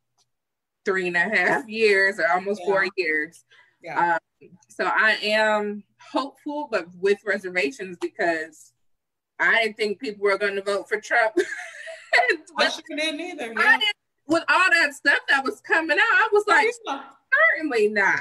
[0.86, 2.67] three and a half years or almost yeah.
[2.67, 3.43] four years.
[3.82, 4.17] Yeah.
[4.41, 8.73] Um, so I am hopeful, but with reservations because
[9.39, 11.33] I didn't think people were going to vote for Trump.
[12.13, 13.47] I didn't either.
[13.47, 13.59] Yeah.
[13.59, 13.95] I didn't,
[14.27, 16.67] with all that stuff that was coming out, I was like,
[17.57, 18.19] certainly not.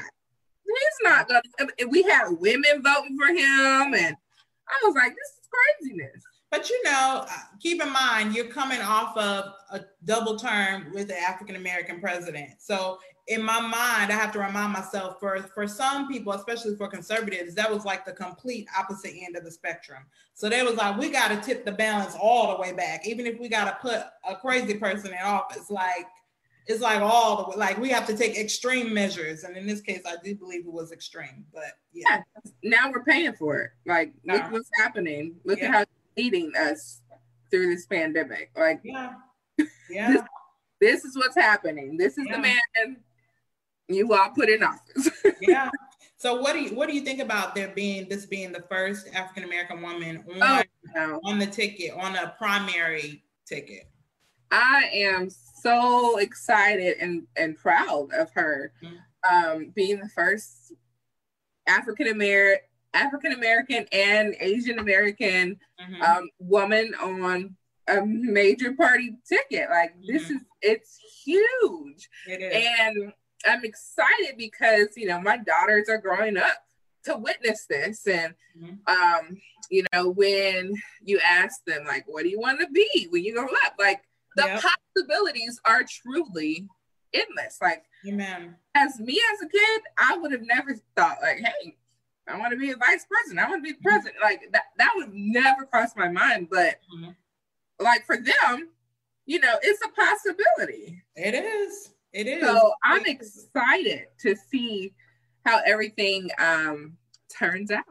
[0.64, 1.41] He's not going
[1.79, 1.87] to.
[1.87, 4.17] We had women voting for him, and
[4.69, 6.23] I was like, this is craziness.
[6.51, 11.09] But you know, uh, keep in mind, you're coming off of a double term with
[11.09, 12.51] the African American president.
[12.59, 16.88] So in my mind, I have to remind myself for for some people, especially for
[16.88, 20.05] conservatives, that was like the complete opposite end of the spectrum.
[20.35, 23.27] So they was like, we got to tip the balance all the way back, even
[23.27, 25.71] if we got to put a crazy person in office.
[25.71, 26.07] Like
[26.67, 29.45] it's like all the way, like we have to take extreme measures.
[29.45, 31.45] And in this case, I do believe it was extreme.
[31.53, 33.71] But yeah, yeah now we're paying for it.
[33.85, 35.37] Like look what's happening.
[35.45, 35.67] Look yeah.
[35.67, 35.85] at how
[36.17, 37.03] leading us
[37.51, 38.51] through this pandemic.
[38.57, 39.12] Like, yeah,
[39.91, 40.12] yeah.
[40.12, 40.23] This,
[40.81, 41.97] this is what's happening.
[41.97, 42.37] This is yeah.
[42.37, 42.97] the man
[43.88, 45.11] you all put in office.
[45.40, 45.70] yeah.
[46.18, 49.09] So what do you what do you think about there being this being the first
[49.14, 50.62] African American woman on oh,
[50.94, 51.20] no.
[51.24, 53.88] on the ticket on a primary ticket?
[54.51, 59.35] I am so excited and and proud of her mm-hmm.
[59.35, 60.72] um, being the first
[61.68, 66.03] African American African American and Asian American mm-hmm.
[66.03, 67.55] um, woman on
[67.87, 69.70] a major party ticket.
[69.70, 70.12] Like mm-hmm.
[70.12, 72.09] this is it's huge.
[72.27, 72.66] It is.
[72.81, 73.12] And
[73.46, 76.64] I'm excited because you know my daughters are growing up
[77.05, 78.74] to witness this and mm-hmm.
[78.87, 79.38] um
[79.70, 83.35] you know when you ask them like what do you want to be when you
[83.35, 84.03] grow up like
[84.37, 84.62] the yep.
[84.62, 86.66] possibilities are truly
[87.14, 88.57] endless like Amen.
[88.74, 91.77] as me as a kid i would have never thought like hey
[92.31, 93.40] I want to be a vice president.
[93.40, 94.16] I want to be president.
[94.20, 96.48] Like that, that would never cross my mind.
[96.51, 97.11] But mm-hmm.
[97.81, 98.68] like for them,
[99.27, 101.03] you know, it's a possibility.
[101.16, 101.90] It is.
[102.12, 102.42] It is.
[102.42, 104.92] So I'm excited to see
[105.44, 106.97] how everything um,
[107.37, 107.85] turns out.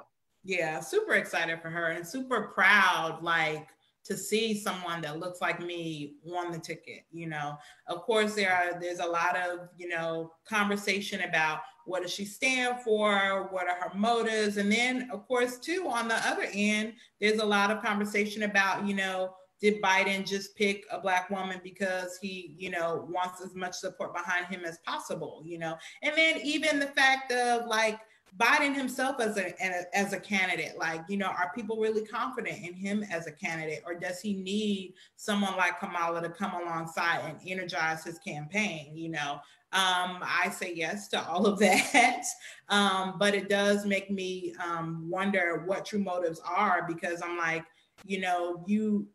[0.44, 3.22] Yeah, super excited for her and super proud.
[3.22, 3.68] Like
[4.08, 8.54] to see someone that looks like me won the ticket you know of course there
[8.54, 13.68] are there's a lot of you know conversation about what does she stand for what
[13.68, 17.70] are her motives and then of course too on the other end there's a lot
[17.70, 22.70] of conversation about you know did biden just pick a black woman because he you
[22.70, 25.78] know wants as much support behind him as possible you know?
[26.04, 28.00] And then even the fact of like
[28.38, 32.74] Biden himself as a as a candidate, like you know, are people really confident in
[32.74, 37.40] him as a candidate, or does he need someone like Kamala to come alongside and
[37.48, 38.96] energize his campaign?
[38.96, 39.32] You know,
[39.72, 42.26] um, I say yes to all of that,
[42.70, 47.66] um, but it does make me um, wonder what true motives are because I'm like,
[48.06, 49.08] you know, you,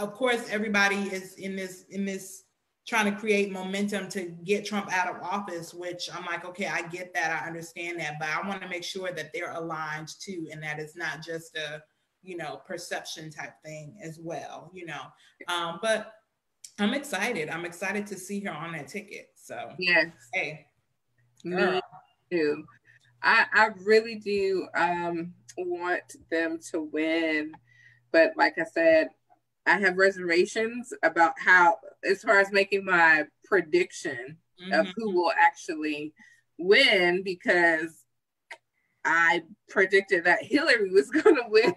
[0.00, 2.44] of course, everybody is in this in this
[2.86, 6.82] trying to create momentum to get Trump out of office, which I'm like, okay, I
[6.82, 10.48] get that, I understand that, but I want to make sure that they're aligned too,
[10.52, 11.82] and that it's not just a,
[12.22, 15.00] you know, perception type thing as well, you know.
[15.48, 16.12] Um, but
[16.78, 17.48] I'm excited.
[17.48, 19.30] I'm excited to see her on that ticket.
[19.34, 20.66] So yes, hey,
[21.42, 21.72] girl.
[21.72, 21.80] me
[22.30, 22.64] too.
[23.22, 27.52] I I really do um, want them to win,
[28.12, 29.08] but like I said,
[29.66, 34.72] I have reservations about how, as far as making my prediction mm-hmm.
[34.72, 36.12] of who will actually
[36.58, 38.04] win, because
[39.04, 41.74] I predicted that Hillary was going to win.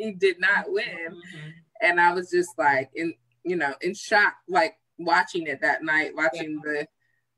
[0.00, 1.48] she did not win, mm-hmm.
[1.82, 3.14] and I was just like in,
[3.44, 6.72] you know, in shock, like watching it that night, watching yeah.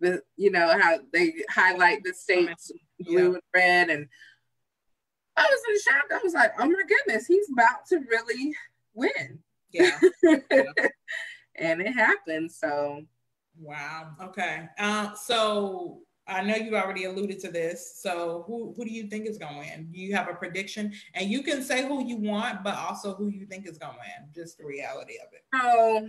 [0.01, 3.35] the, the, you know, how they highlight the states blue yeah.
[3.35, 4.09] and red, and
[5.37, 6.05] I was in shock.
[6.13, 8.55] I was like, oh my goodness, he's about to really
[8.95, 9.41] win.
[9.73, 9.99] Yeah.
[11.57, 12.51] and it happened.
[12.51, 13.03] So
[13.59, 14.13] wow.
[14.21, 14.69] Okay.
[14.79, 18.01] Uh, so I know you already alluded to this.
[18.01, 19.89] So who who do you think is gonna win?
[19.93, 20.93] Do you have a prediction?
[21.15, 24.29] And you can say who you want, but also who you think is gonna win.
[24.35, 25.45] Just the reality of it.
[25.55, 26.09] So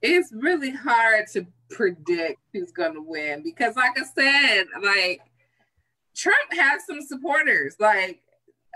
[0.00, 5.20] it's really hard to predict who's gonna win because like I said, like
[6.14, 7.76] Trump has some supporters.
[7.78, 8.20] Like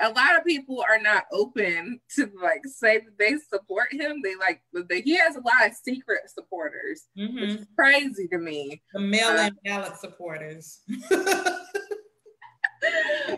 [0.00, 4.20] a lot of people are not open to like say that they support him.
[4.22, 7.40] They like they, he has a lot of secret supporters, mm-hmm.
[7.40, 8.82] which is crazy to me.
[8.92, 10.80] The mail-in uh, ballot supporters.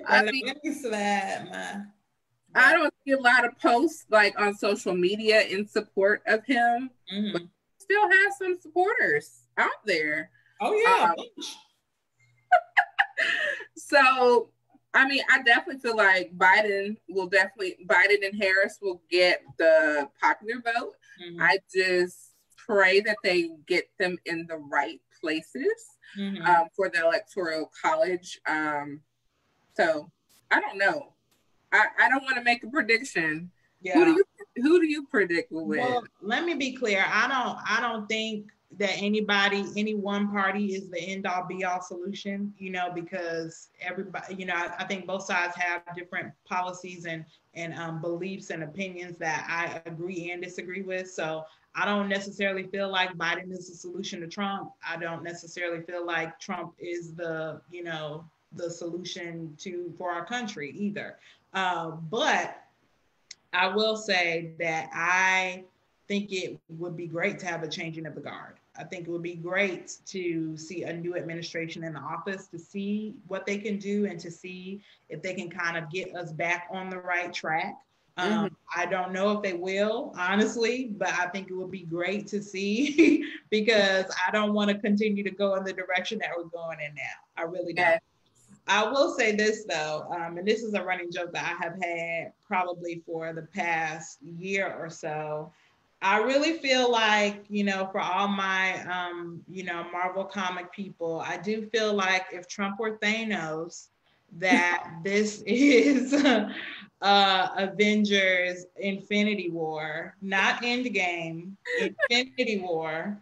[0.06, 0.46] I mean,
[0.90, 1.92] that, man.
[2.54, 6.90] I don't see a lot of posts like on social media in support of him,
[7.12, 7.32] mm-hmm.
[7.32, 7.42] but
[7.78, 10.30] still has some supporters out there.
[10.60, 11.12] Oh yeah.
[11.16, 11.24] Um,
[13.76, 14.50] so
[14.94, 20.08] I mean, I definitely feel like Biden will definitely Biden and Harris will get the
[20.20, 20.94] popular vote.
[21.22, 21.42] Mm-hmm.
[21.42, 26.44] I just pray that they get them in the right places mm-hmm.
[26.44, 28.40] um, for the electoral college.
[28.46, 29.00] Um,
[29.74, 30.10] so
[30.50, 31.12] I don't know.
[31.72, 33.50] I, I don't want to make a prediction.
[33.80, 33.94] Yeah.
[33.94, 34.24] Who do you
[34.56, 35.80] who do you predict will win?
[35.80, 37.04] Well, let me be clear.
[37.06, 38.46] I don't I don't think
[38.76, 43.68] that anybody, any one party is the end all be all solution, you know, because
[43.80, 48.50] everybody, you know, I, I think both sides have different policies and and um, beliefs
[48.50, 51.10] and opinions that I agree and disagree with.
[51.10, 54.72] So I don't necessarily feel like Biden is the solution to Trump.
[54.86, 60.24] I don't necessarily feel like Trump is the, you know, the solution to for our
[60.24, 61.16] country either.
[61.54, 62.62] Uh, but
[63.52, 65.64] I will say that I
[66.08, 68.54] think it would be great to have a changing of the guard.
[68.76, 72.58] I think it would be great to see a new administration in the office to
[72.58, 76.32] see what they can do and to see if they can kind of get us
[76.32, 77.76] back on the right track.
[78.16, 78.54] Um, mm-hmm.
[78.74, 82.42] I don't know if they will, honestly, but I think it would be great to
[82.42, 86.78] see because I don't want to continue to go in the direction that we're going
[86.80, 87.02] in now.
[87.36, 87.84] I really don't.
[87.84, 87.98] Yeah.
[88.70, 91.82] I will say this though, um, and this is a running joke that I have
[91.82, 95.52] had probably for the past year or so
[96.00, 101.20] I really feel like, you know, for all my, um, you know, Marvel comic people,
[101.20, 103.88] I do feel like if Trump were Thanos,
[104.36, 106.12] that this is
[107.02, 111.52] uh, Avengers Infinity War, not Endgame,
[112.10, 113.20] Infinity War,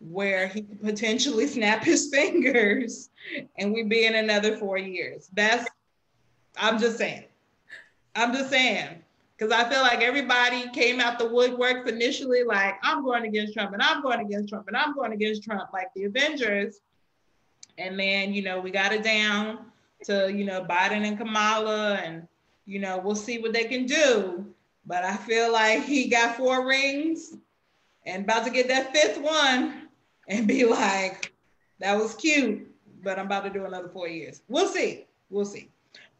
[0.00, 3.10] where he could potentially snap his fingers
[3.56, 5.30] and we'd be in another four years.
[5.32, 5.68] That's,
[6.56, 7.24] I'm just saying.
[8.16, 9.02] I'm just saying
[9.36, 13.74] because I feel like everybody came out the woodworks initially, like, I'm going against Trump
[13.74, 16.80] and I'm going against Trump and I'm going against Trump, like the Avengers.
[17.76, 19.58] And then, you know, we got it down
[20.04, 22.26] to, you know, Biden and Kamala, and,
[22.64, 24.46] you know, we'll see what they can do.
[24.86, 27.34] But I feel like he got four rings
[28.06, 29.88] and about to get that fifth one
[30.28, 31.34] and be like,
[31.80, 32.66] that was cute.
[33.02, 34.42] but I'm about to do another four years.
[34.48, 35.04] We'll see.
[35.28, 35.70] We'll see.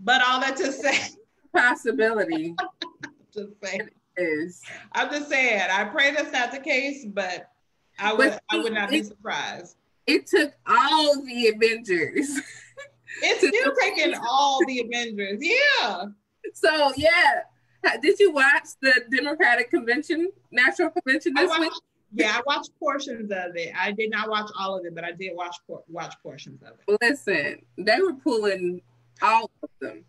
[0.01, 1.17] But all that to say,
[1.57, 2.54] possibility.
[3.34, 4.62] just saying is.
[4.92, 5.62] I'm just saying.
[5.70, 7.50] I pray that's not the case, but
[7.98, 8.30] I would.
[8.30, 9.76] But I would not be surprised.
[10.07, 12.40] It took all the Avengers.
[13.22, 15.38] It's still taking all the Avengers.
[15.40, 16.04] Yeah.
[16.52, 17.44] So yeah,
[18.02, 21.72] did you watch the Democratic Convention, National Convention this watched, week?
[22.12, 23.72] Yeah, I watched portions of it.
[23.78, 25.57] I did not watch all of it, but I did watch
[25.88, 26.98] watch portions of it.
[27.00, 28.82] Listen, they were pulling
[29.22, 30.04] all of them.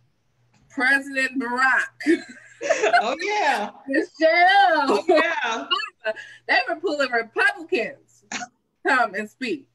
[0.77, 2.21] President Barack.
[3.01, 4.09] oh yeah, Michelle.
[4.29, 5.65] Oh, yeah,
[6.47, 8.23] they were pulling Republicans
[8.85, 9.67] come and speak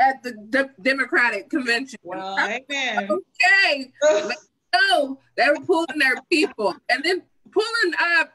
[0.00, 1.98] at the D- Democratic convention.
[2.04, 3.08] Well, amen.
[3.10, 4.48] Okay, let's.
[5.36, 8.30] They were pulling their people, and then pulling up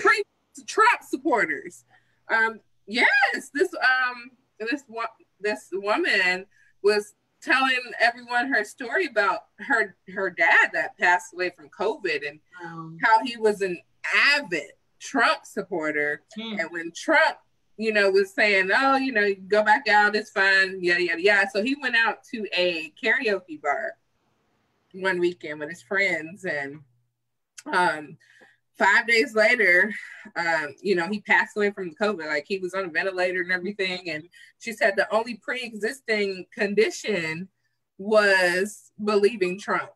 [0.00, 0.22] pre
[0.66, 1.84] Trump supporters.
[2.28, 5.06] Um, yes, this um this one
[5.40, 6.44] this woman
[6.82, 7.14] was
[7.46, 12.98] telling everyone her story about her her dad that passed away from COVID and um,
[13.02, 13.78] how he was an
[14.34, 16.58] avid Trump supporter, hmm.
[16.58, 17.38] and when Trump
[17.78, 21.48] you know, was saying, oh, you know, go back out, it's fine, yada, yada, yada.
[21.52, 23.96] So he went out to a karaoke bar
[24.92, 26.44] one weekend with his friends.
[26.44, 26.80] And
[27.66, 28.16] um,
[28.78, 29.92] five days later,
[30.36, 32.26] um, you know, he passed away from COVID.
[32.26, 34.10] Like he was on a ventilator and everything.
[34.10, 34.24] And
[34.58, 37.48] she said the only pre existing condition
[37.98, 39.90] was believing Trump,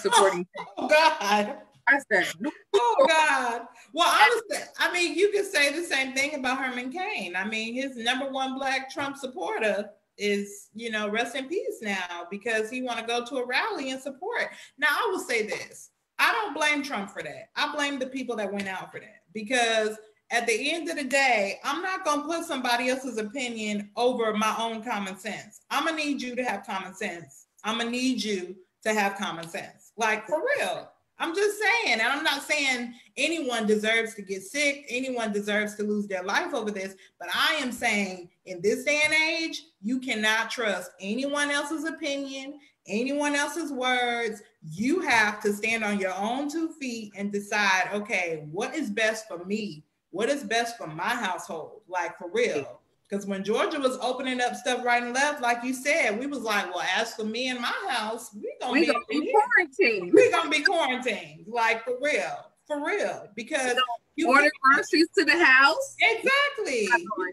[0.00, 0.70] supporting Trump.
[0.78, 1.58] Oh, God.
[1.88, 2.26] I said,
[2.74, 3.62] oh God.
[3.92, 7.36] Well, honestly, I mean, you could say the same thing about Herman Cain.
[7.36, 12.26] I mean, his number one black Trump supporter is, you know, rest in peace now
[12.30, 14.48] because he want to go to a rally and support.
[14.78, 17.50] Now, I will say this: I don't blame Trump for that.
[17.56, 19.96] I blame the people that went out for that because
[20.30, 24.32] at the end of the day, I'm not going to put somebody else's opinion over
[24.34, 25.60] my own common sense.
[25.70, 27.46] I'm going to need you to have common sense.
[27.62, 29.92] I'm going to need you to have common sense.
[29.96, 30.90] Like for real.
[31.18, 35.82] I'm just saying, and I'm not saying anyone deserves to get sick, anyone deserves to
[35.82, 39.98] lose their life over this, but I am saying in this day and age, you
[39.98, 42.58] cannot trust anyone else's opinion,
[42.88, 44.42] anyone else's words.
[44.62, 49.28] You have to stand on your own two feet and decide, okay, what is best
[49.28, 49.84] for me?
[50.10, 51.82] What is best for my household?
[51.88, 52.80] Like for real.
[53.08, 56.40] Because when Georgia was opening up stuff right and left, like you said, we was
[56.40, 60.12] like, well, as for me and my house, we gonna, we be, gonna be quarantined.
[60.12, 63.28] We gonna be quarantined, like for real, for real.
[63.34, 63.76] Because
[64.16, 65.94] you order groceries to the house.
[66.00, 66.88] Exactly.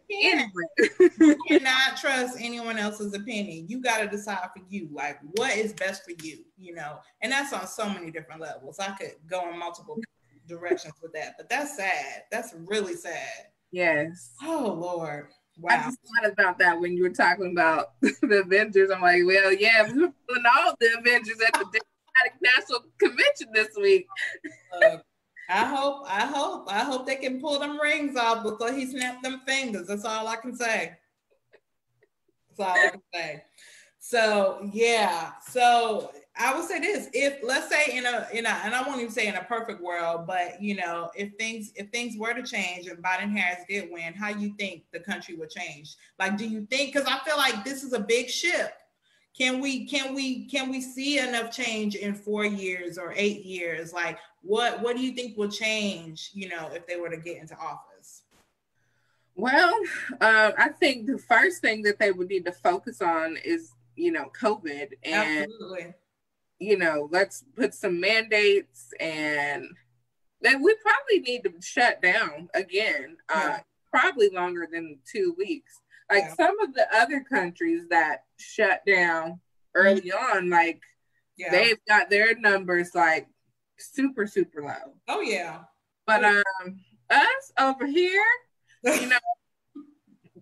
[0.09, 0.49] You,
[1.19, 3.67] you cannot trust anyone else's opinion.
[3.69, 6.99] You got to decide for you, like what is best for you, you know.
[7.21, 8.79] And that's on so many different levels.
[8.79, 9.97] I could go in multiple
[10.47, 12.23] directions with that, but that's sad.
[12.31, 13.47] That's really sad.
[13.71, 14.34] Yes.
[14.43, 15.29] Oh Lord.
[15.57, 15.71] Wow.
[15.71, 18.89] I just thought about that when you were talking about the Avengers.
[18.89, 23.47] I'm like, well, yeah, we were pulling all the Avengers at the Democratic National Convention
[23.53, 24.07] this week.
[25.49, 29.23] I hope, I hope, I hope they can pull them rings off before he snapped
[29.23, 29.87] them fingers.
[29.87, 30.93] That's all I can say.
[32.49, 33.43] That's all I can say.
[33.99, 38.75] So yeah, so I would say this: if let's say in a in a, and
[38.75, 42.17] I won't even say in a perfect world, but you know, if things if things
[42.17, 45.95] were to change and Biden Harris did win, how you think the country would change?
[46.19, 46.93] Like, do you think?
[46.93, 48.73] Because I feel like this is a big ship.
[49.38, 53.91] Can we can we can we see enough change in four years or eight years?
[53.91, 56.29] Like, what what do you think will change?
[56.34, 58.23] You know, if they were to get into office.
[59.36, 59.73] Well,
[60.21, 64.11] uh, I think the first thing that they would need to focus on is you
[64.11, 65.43] know COVID and.
[65.43, 65.93] Absolutely
[66.63, 69.65] you know, let's put some mandates and
[70.41, 73.57] then we probably need to shut down again, uh,
[73.91, 75.79] probably longer than two weeks.
[76.12, 76.34] Like yeah.
[76.36, 79.39] some of the other countries that shut down
[79.76, 80.38] early mm-hmm.
[80.38, 80.82] on, like
[81.38, 81.51] yeah.
[81.51, 83.28] they've got their numbers like
[83.80, 84.93] super, super low.
[85.08, 85.62] Oh yeah.
[86.06, 86.80] But um
[87.10, 88.26] us over here,
[88.84, 89.18] you know,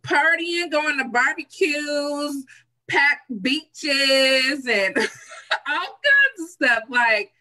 [0.01, 2.45] partying, going to barbecues,
[2.89, 4.97] packed beaches and
[5.67, 6.83] all kinds of stuff.
[6.89, 7.31] Like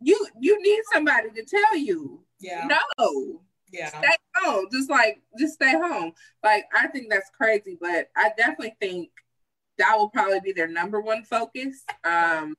[0.00, 2.24] you you need somebody to tell you.
[2.40, 2.68] Yeah.
[2.98, 3.42] No.
[3.72, 3.88] Yeah.
[3.88, 4.66] Stay home.
[4.72, 6.12] Just like just stay home.
[6.42, 9.10] Like I think that's crazy, but I definitely think
[9.78, 11.84] that will probably be their number one focus.
[12.04, 12.56] Um,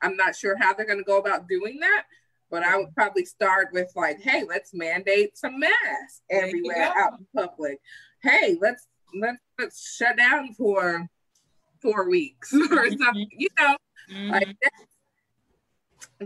[0.00, 2.04] I'm not sure how they're gonna go about doing that,
[2.50, 7.26] but I would probably start with like, hey, let's mandate some masks everywhere out in
[7.34, 7.80] public.
[8.22, 8.86] Hey, let's
[9.18, 11.06] let's let's shut down for
[11.80, 13.76] four weeks or something, you know,
[14.10, 14.30] mm-hmm.
[14.30, 14.56] like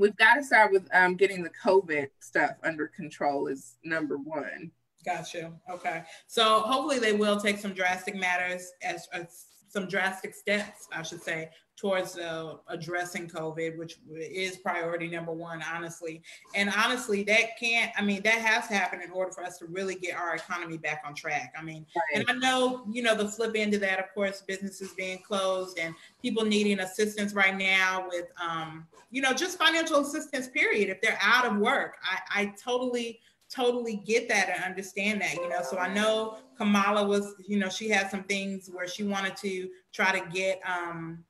[0.01, 4.71] we've got to start with um, getting the COVID stuff under control is number one.
[5.05, 5.53] Gotcha.
[5.71, 6.03] Okay.
[6.27, 11.23] So hopefully they will take some drastic matters as, as some drastic steps, I should
[11.23, 16.23] say, towards uh, addressing COVID, which is priority number one, honestly.
[16.55, 19.67] And honestly, that can't, I mean, that has to happen in order for us to
[19.67, 21.53] really get our economy back on track.
[21.59, 22.27] I mean, right.
[22.27, 25.79] and I know, you know, the flip end of that, of course, businesses being closed
[25.79, 30.89] and people needing assistance right now with, um, you know, just financial assistance, period.
[30.89, 33.21] If they're out of work, I, I totally
[33.57, 35.63] totally get that and understand that, you know.
[35.63, 39.69] So I know Kamala was, you know, she had some things where she wanted to
[39.93, 41.25] try to get um,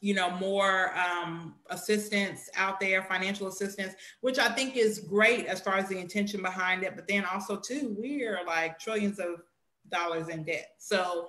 [0.00, 5.60] you know more um, assistance out there financial assistance which i think is great as
[5.60, 9.42] far as the intention behind it but then also too we are like trillions of
[9.90, 11.26] dollars in debt so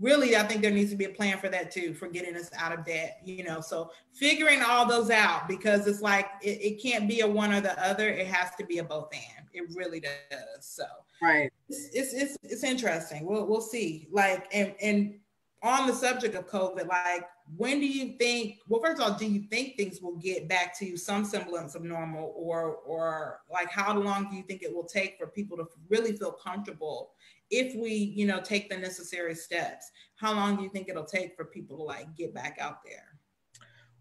[0.00, 2.50] really i think there needs to be a plan for that too for getting us
[2.58, 6.82] out of debt you know so figuring all those out because it's like it, it
[6.82, 9.64] can't be a one or the other it has to be a both and it
[9.74, 10.12] really does
[10.60, 10.84] so.
[11.22, 11.50] Right.
[11.68, 15.14] It's it's it's, it's interesting we'll, we'll see like and and
[15.62, 17.26] on the subject of covid like
[17.56, 20.76] when do you think well first of all do you think things will get back
[20.78, 24.84] to some semblance of normal or or like how long do you think it will
[24.84, 27.12] take for people to really feel comfortable
[27.58, 31.34] if we you know take the necessary steps how long do you think it'll take
[31.36, 33.18] for people to like get back out there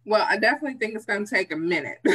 [0.05, 1.99] well i definitely think it's going to take a minute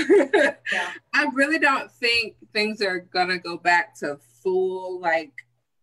[0.72, 0.92] yeah.
[1.14, 5.32] i really don't think things are going to go back to full like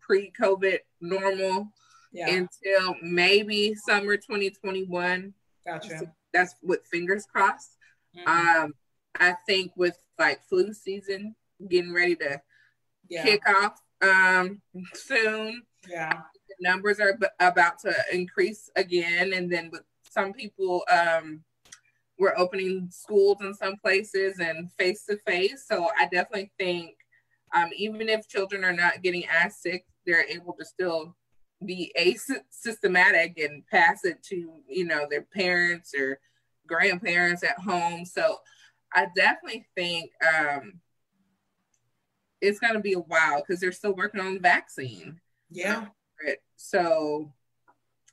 [0.02, 1.72] pre-covid normal
[2.16, 2.30] yeah.
[2.30, 5.34] until maybe summer 2021.
[5.66, 6.14] Gotcha.
[6.34, 7.78] That's with fingers crossed.
[8.16, 8.64] Mm-hmm.
[8.64, 8.74] Um,
[9.20, 11.36] I think with like flu season
[11.70, 12.42] getting ready to
[13.10, 13.24] yeah.
[13.24, 14.62] kick off um,
[14.94, 15.64] soon.
[15.90, 16.22] Yeah.
[16.48, 19.34] The numbers are b- about to increase again.
[19.34, 21.44] And then with some people, um,
[22.18, 25.66] we're opening schools in some places and face to face.
[25.68, 26.96] So I definitely think
[27.54, 31.16] um, even if children are not getting as sick, they're able to still
[31.66, 36.20] be asystematic and pass it to you know their parents or
[36.68, 38.38] grandparents at home so
[38.94, 40.74] i definitely think um
[42.46, 45.20] it's going to be a while because they're still working on the vaccine
[45.52, 45.86] yeah
[46.56, 47.32] so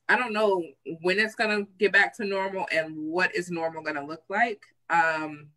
[0.08, 0.62] i don't know
[1.00, 4.22] when it's going to get back to normal and what is normal going to look
[4.28, 5.48] like um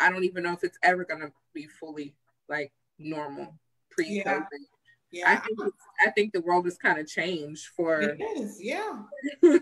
[0.00, 2.14] i don't even know if it's ever going to be fully
[2.48, 3.54] like normal
[3.90, 4.58] pre-covid yeah.
[5.12, 5.74] Yeah, I think
[6.06, 8.00] I think the world has kind of changed for.
[8.00, 9.02] It is, yeah.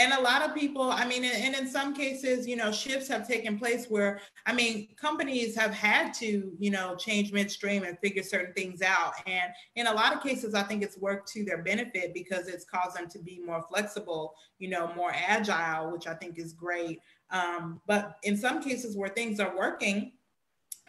[0.00, 3.28] and a lot of people, I mean, and in some cases, you know, shifts have
[3.28, 8.22] taken place where, I mean, companies have had to, you know, change midstream and figure
[8.22, 9.12] certain things out.
[9.26, 12.64] And in a lot of cases, I think it's worked to their benefit because it's
[12.64, 16.98] caused them to be more flexible, you know, more agile, which I think is great.
[17.30, 20.12] Um, but in some cases where things are working,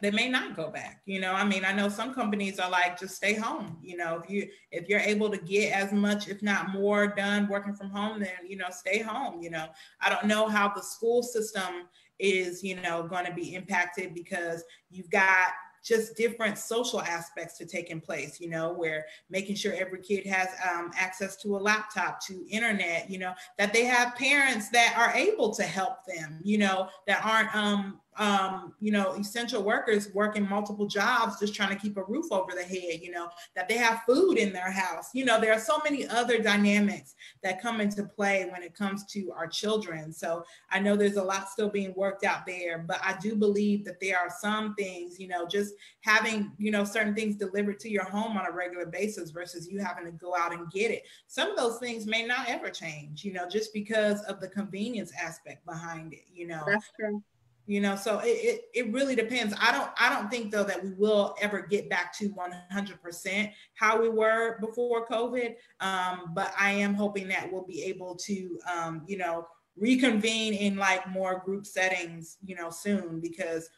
[0.02, 1.34] they may not go back you know?
[1.34, 4.22] I mean i know some companies are like just stay home you know?
[4.24, 7.90] If you if you're able to get as much if not more done working from
[7.90, 9.68] home then you know stay home you know?
[10.02, 11.88] I don't know how the school system
[12.20, 15.50] is you know going to be impacted because you've got
[15.84, 18.72] just different social aspects to take in place you know?
[18.72, 23.34] Where making sure every kid has um, access to a laptop to internet you know?
[23.58, 26.90] That they have parents that are able to help them you know?
[27.08, 31.98] That aren't um, um, you know, essential workers working multiple jobs, just trying to keep
[31.98, 35.10] a roof over the head, you know, that they have food in their house.
[35.16, 39.06] You know, there are so many other dynamics that come into play when it comes
[39.14, 40.14] to our children.
[40.14, 43.84] So I know there's a lot still being worked out there, but I do believe
[43.86, 47.90] that there are some things, you know, just having, you know, certain things delivered to
[47.90, 51.08] your home on a regular basis versus you having to go out and get it.
[51.26, 55.12] Some of those things may not ever change, you know, just because of the convenience
[55.20, 56.62] aspect behind it, you know.
[56.68, 57.24] That's true
[57.72, 60.84] you know so it, it, it really depends i don't i don't think though that
[60.84, 66.70] we will ever get back to 100% how we were before covid um, but i
[66.70, 69.48] am hoping that we'll be able to um, you know
[69.78, 73.70] reconvene in like more group settings you know soon because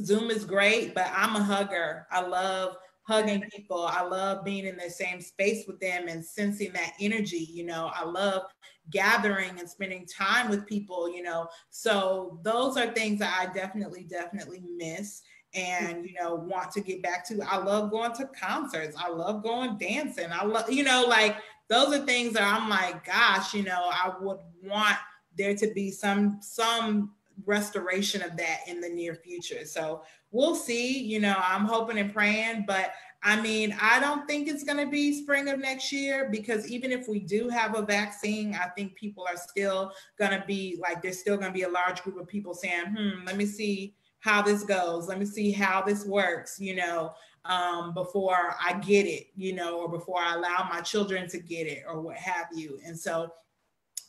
[0.00, 2.76] zoom is great but i'm a hugger i love
[3.08, 3.86] hugging people.
[3.86, 7.48] I love being in the same space with them and sensing that energy.
[7.50, 8.42] You know, I love
[8.90, 11.48] gathering and spending time with people, you know.
[11.70, 15.22] So those are things that I definitely, definitely miss
[15.54, 17.40] and you know want to get back to.
[17.42, 18.96] I love going to concerts.
[18.98, 20.28] I love going dancing.
[20.30, 21.36] I love, you know, like
[21.68, 24.96] those are things that I'm like, gosh, you know, I would want
[25.36, 27.12] there to be some some
[27.46, 29.64] restoration of that in the near future.
[29.64, 30.98] So we'll see.
[30.98, 34.90] You know, I'm hoping and praying, but I mean, I don't think it's going to
[34.90, 38.94] be spring of next year because even if we do have a vaccine, I think
[38.94, 42.18] people are still going to be like, there's still going to be a large group
[42.18, 45.08] of people saying, hmm, let me see how this goes.
[45.08, 47.12] Let me see how this works, you know,
[47.44, 51.66] um, before I get it, you know, or before I allow my children to get
[51.66, 52.78] it or what have you.
[52.84, 53.32] And so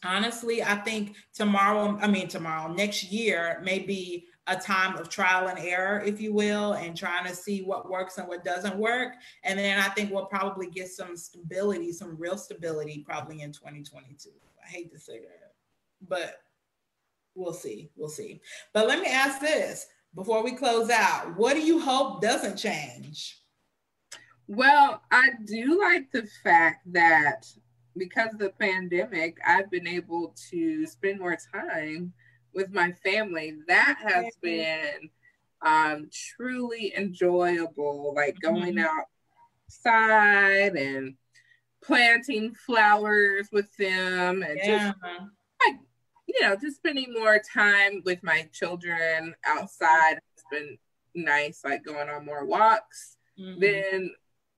[0.04, 5.48] honestly, I think tomorrow, I mean, tomorrow, next year may be a time of trial
[5.48, 9.14] and error, if you will, and trying to see what works and what doesn't work.
[9.44, 14.30] And then I think we'll probably get some stability, some real stability, probably in 2022.
[14.64, 15.54] I hate to say that,
[16.08, 16.42] but
[17.36, 17.92] we'll see.
[17.96, 18.42] We'll see.
[18.74, 19.86] But let me ask this
[20.16, 23.42] before we close out what do you hope doesn't change?
[24.48, 27.46] Well, I do like the fact that
[27.96, 32.14] because of the pandemic, I've been able to spend more time
[32.54, 33.56] with my family.
[33.68, 35.10] That has been
[35.62, 39.04] um, truly enjoyable, like going mm-hmm.
[39.68, 41.16] outside and
[41.82, 44.92] planting flowers with them and yeah.
[44.92, 45.80] just like
[46.28, 50.78] you know just spending more time with my children outside it's been
[51.16, 53.62] nice like going on more walks mm-hmm.
[53.62, 54.12] than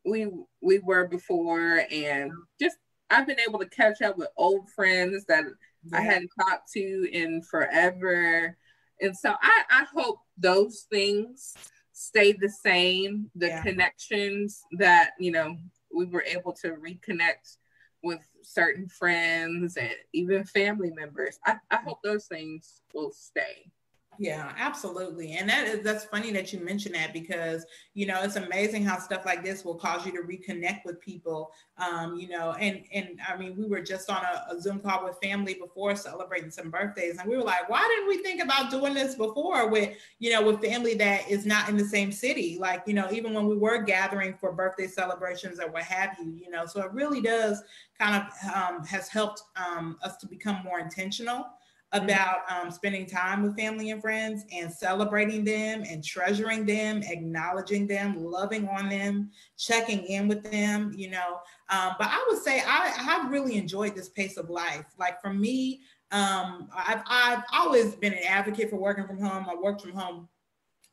[0.03, 0.27] we
[0.61, 2.77] we were before and just
[3.09, 5.43] I've been able to catch up with old friends that
[5.83, 5.97] yeah.
[5.97, 8.57] I hadn't talked to in forever.
[9.01, 11.55] And so I, I hope those things
[11.91, 13.29] stay the same.
[13.35, 13.63] The yeah.
[13.63, 15.57] connections that, you know,
[15.93, 17.57] we were able to reconnect
[18.03, 21.39] with certain friends and even family members.
[21.45, 23.71] I, I hope those things will stay.
[24.19, 25.33] Yeah, absolutely.
[25.33, 28.99] And that is that's funny that you mentioned that because you know it's amazing how
[28.99, 31.51] stuff like this will cause you to reconnect with people.
[31.77, 35.05] Um, you know, and and I mean we were just on a, a, Zoom call
[35.05, 38.69] with family before celebrating some birthdays, and we were like, why didn't we think about
[38.69, 42.57] doing this before with you know with family that is not in the same city?
[42.59, 46.31] Like you know even when we were gathering for birthday celebrations or what have you,
[46.33, 46.65] you know.
[46.67, 47.63] So it really does
[47.97, 51.45] kind of um, has helped um, us to become more intentional
[51.93, 57.85] about um, spending time with family and friends and celebrating them and treasuring them, acknowledging
[57.85, 61.39] them, loving on them, checking in with them, you know.
[61.69, 64.85] Um, but I would say I, I have really enjoyed this pace of life.
[64.97, 65.81] Like for me,
[66.11, 69.47] um, I've, I've always been an advocate for working from home.
[69.49, 70.29] I worked from home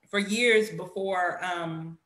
[0.09, 1.99] for years before um,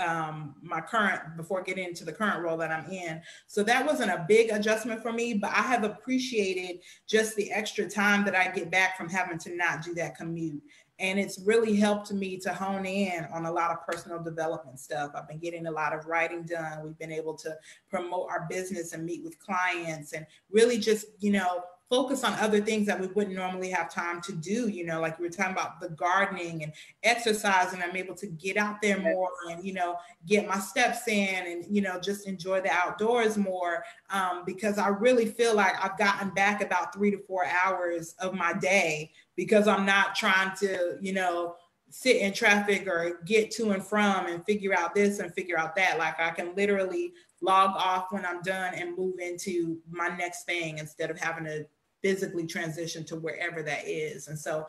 [0.00, 3.20] um, my current before getting into the current role that I'm in.
[3.46, 7.88] So that wasn't a big adjustment for me, but I have appreciated just the extra
[7.88, 10.62] time that I get back from having to not do that commute.
[11.00, 15.10] And it's really helped me to hone in on a lot of personal development stuff.
[15.14, 16.84] I've been getting a lot of writing done.
[16.84, 17.56] We've been able to
[17.90, 21.64] promote our business and meet with clients and really just, you know,
[21.94, 24.68] focus on other things that we wouldn't normally have time to do.
[24.68, 26.72] You know, like we were talking about the gardening and
[27.04, 31.06] exercise, and I'm able to get out there more and, you know, get my steps
[31.06, 35.74] in and, you know, just enjoy the outdoors more um, because I really feel like
[35.80, 40.56] I've gotten back about three to four hours of my day because I'm not trying
[40.56, 41.54] to, you know,
[41.90, 45.76] sit in traffic or get to and from and figure out this and figure out
[45.76, 45.96] that.
[45.96, 50.78] Like I can literally log off when I'm done and move into my next thing
[50.78, 51.66] instead of having to
[52.04, 54.28] physically transition to wherever that is.
[54.28, 54.66] And so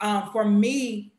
[0.00, 1.12] um, for me,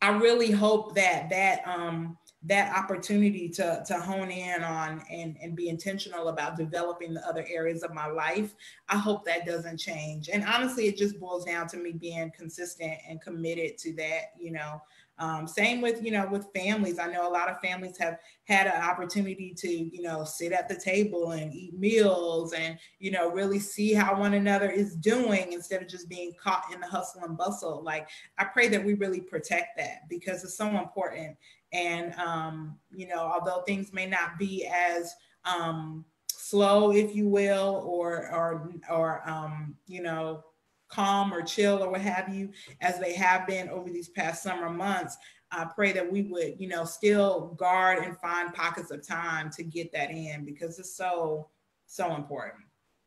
[0.00, 5.56] I really hope that that um, that opportunity to, to hone in on and, and
[5.56, 8.54] be intentional about developing the other areas of my life,
[8.88, 10.28] I hope that doesn't change.
[10.28, 14.52] And honestly, it just boils down to me being consistent and committed to that, you
[14.52, 14.80] know,
[15.18, 16.98] um, same with, you know, with families.
[16.98, 20.68] I know a lot of families have had an opportunity to, you know, sit at
[20.68, 25.52] the table and eat meals and, you know, really see how one another is doing
[25.52, 27.82] instead of just being caught in the hustle and bustle.
[27.82, 28.08] Like,
[28.38, 31.36] I pray that we really protect that because it's so important.
[31.72, 35.14] And, um, you know, although things may not be as,
[35.44, 40.44] um, slow, if you will, or, or, or, um, you know,
[40.88, 44.70] calm or chill or what have you, as they have been over these past summer
[44.70, 45.16] months.
[45.52, 49.62] I pray that we would, you know, still guard and find pockets of time to
[49.62, 51.48] get that in because it's so,
[51.86, 52.64] so important.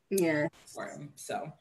[0.10, 0.48] Yeah.
[0.68, 1.12] Important.
[1.16, 1.52] So,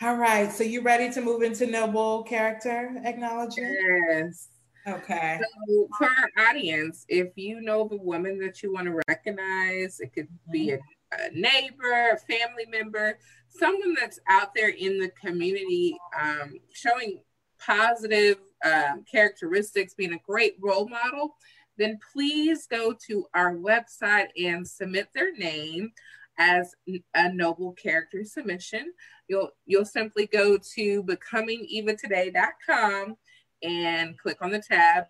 [0.00, 0.50] all right.
[0.50, 3.76] So you ready to move into noble character acknowledgement?
[4.10, 4.48] Yes.
[4.86, 5.38] Okay.
[5.40, 10.12] So for our audience, if you know the woman that you want to recognize, it
[10.12, 11.22] could be mm-hmm.
[11.22, 13.18] a, a neighbor, a family member,
[13.58, 17.20] someone that's out there in the community um, showing
[17.58, 21.36] positive um, characteristics, being a great role model,
[21.78, 25.92] then please go to our website and submit their name
[26.38, 26.74] as
[27.14, 28.92] a noble character submission.
[29.28, 33.16] You'll you'll simply go to becomingevatoday.com
[33.62, 35.04] and click on the tab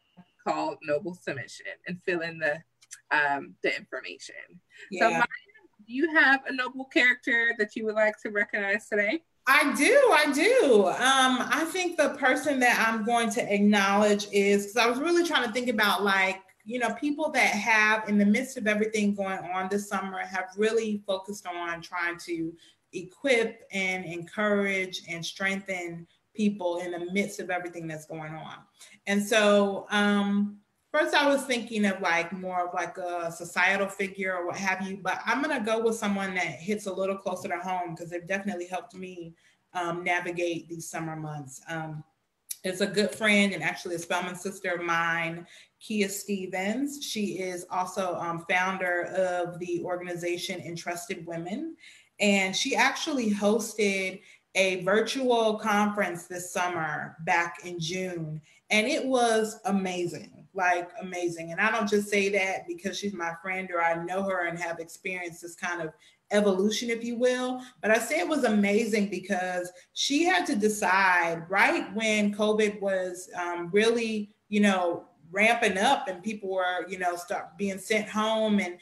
[0.46, 2.58] called Noble Submission and fill in the
[3.10, 4.34] um, the information.
[4.90, 5.08] Yeah.
[5.08, 5.26] So my
[5.86, 9.22] do you have a noble character that you would like to recognize today?
[9.46, 10.86] I do, I do.
[10.86, 15.26] Um, I think the person that I'm going to acknowledge is because I was really
[15.26, 19.14] trying to think about like, you know, people that have, in the midst of everything
[19.14, 22.54] going on this summer, have really focused on trying to
[22.92, 28.54] equip and encourage and strengthen people in the midst of everything that's going on.
[29.08, 30.58] And so, um,
[30.92, 34.86] first I was thinking of like more of like a societal figure or what have
[34.86, 38.10] you, but I'm gonna go with someone that hits a little closer to home because
[38.10, 39.34] they've definitely helped me
[39.74, 41.62] um, navigate these summer months.
[41.68, 42.04] Um,
[42.64, 45.46] it's a good friend and actually a Spelman sister of mine,
[45.80, 47.04] Kia Stevens.
[47.04, 51.76] She is also um, founder of the organization Entrusted Women.
[52.20, 54.20] And she actually hosted
[54.54, 58.40] a virtual conference this summer back in June.
[58.70, 61.52] And it was amazing, like amazing.
[61.52, 64.58] And I don't just say that because she's my friend or I know her and
[64.58, 65.92] have experienced this kind of
[66.30, 67.62] evolution, if you will.
[67.80, 73.30] But I say it was amazing because she had to decide right when COVID was
[73.38, 78.60] um, really, you know, ramping up and people were, you know, start being sent home
[78.60, 78.78] and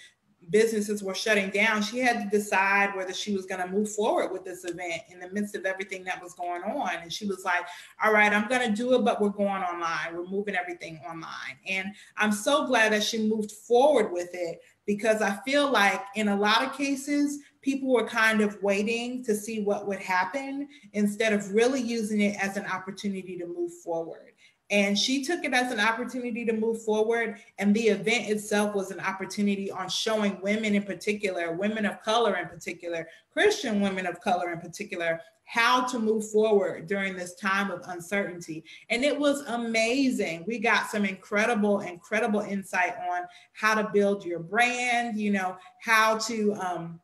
[0.50, 4.32] businesses were shutting down, she had to decide whether she was going to move forward
[4.32, 6.90] with this event in the midst of everything that was going on.
[7.00, 7.64] And she was like,
[8.04, 10.14] All right, I'm going to do it, but we're going online.
[10.14, 11.56] We're moving everything online.
[11.66, 16.28] And I'm so glad that she moved forward with it because I feel like in
[16.28, 21.32] a lot of cases, people were kind of waiting to see what would happen instead
[21.32, 24.29] of really using it as an opportunity to move forward.
[24.70, 27.38] And she took it as an opportunity to move forward.
[27.58, 32.36] And the event itself was an opportunity on showing women in particular, women of color
[32.36, 37.72] in particular, Christian women of color in particular, how to move forward during this time
[37.72, 38.62] of uncertainty.
[38.88, 40.44] And it was amazing.
[40.46, 43.22] We got some incredible, incredible insight on
[43.54, 47.00] how to build your brand, you know, how to, um,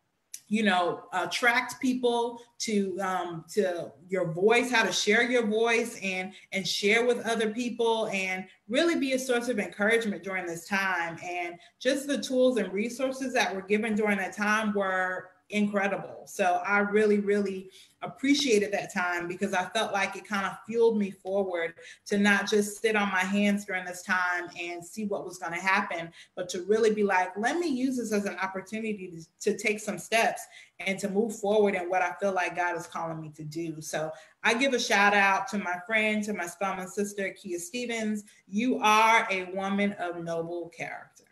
[0.49, 6.33] you know attract people to um, to your voice how to share your voice and
[6.53, 11.19] and share with other people and really be a source of encouragement during this time.
[11.25, 16.25] And just the tools and resources that were given during that time were incredible.
[16.27, 17.71] So I really, really
[18.03, 21.75] appreciated that time because I felt like it kind of fueled me forward
[22.07, 25.53] to not just sit on my hands during this time and see what was going
[25.53, 29.53] to happen, but to really be like, let me use this as an opportunity to,
[29.53, 30.43] to take some steps
[30.81, 33.81] and to move forward in what I feel like God is calling me to do.
[33.81, 34.11] So
[34.43, 38.25] I give a shout out to my friend, to my Spelman sister, Kia Stevens.
[38.49, 41.25] You are a woman of noble character.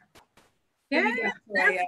[0.90, 1.10] Yeah,
[1.52, 1.78] that's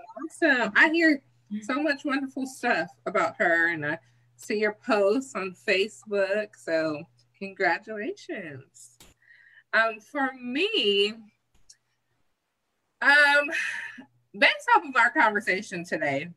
[0.43, 0.72] awesome.
[0.74, 1.22] I hear
[1.63, 3.99] so much wonderful stuff about her, and I
[4.37, 6.49] see your posts on Facebook.
[6.57, 7.05] So,
[7.39, 8.99] congratulations.
[9.73, 11.15] Um, for me,
[13.03, 13.51] um,
[14.33, 16.31] based off of our conversation today,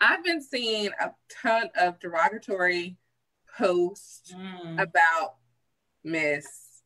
[0.00, 1.10] I've been seeing a
[1.42, 2.96] ton of derogatory
[3.56, 4.80] posts mm.
[4.80, 5.34] about
[6.04, 6.82] Miss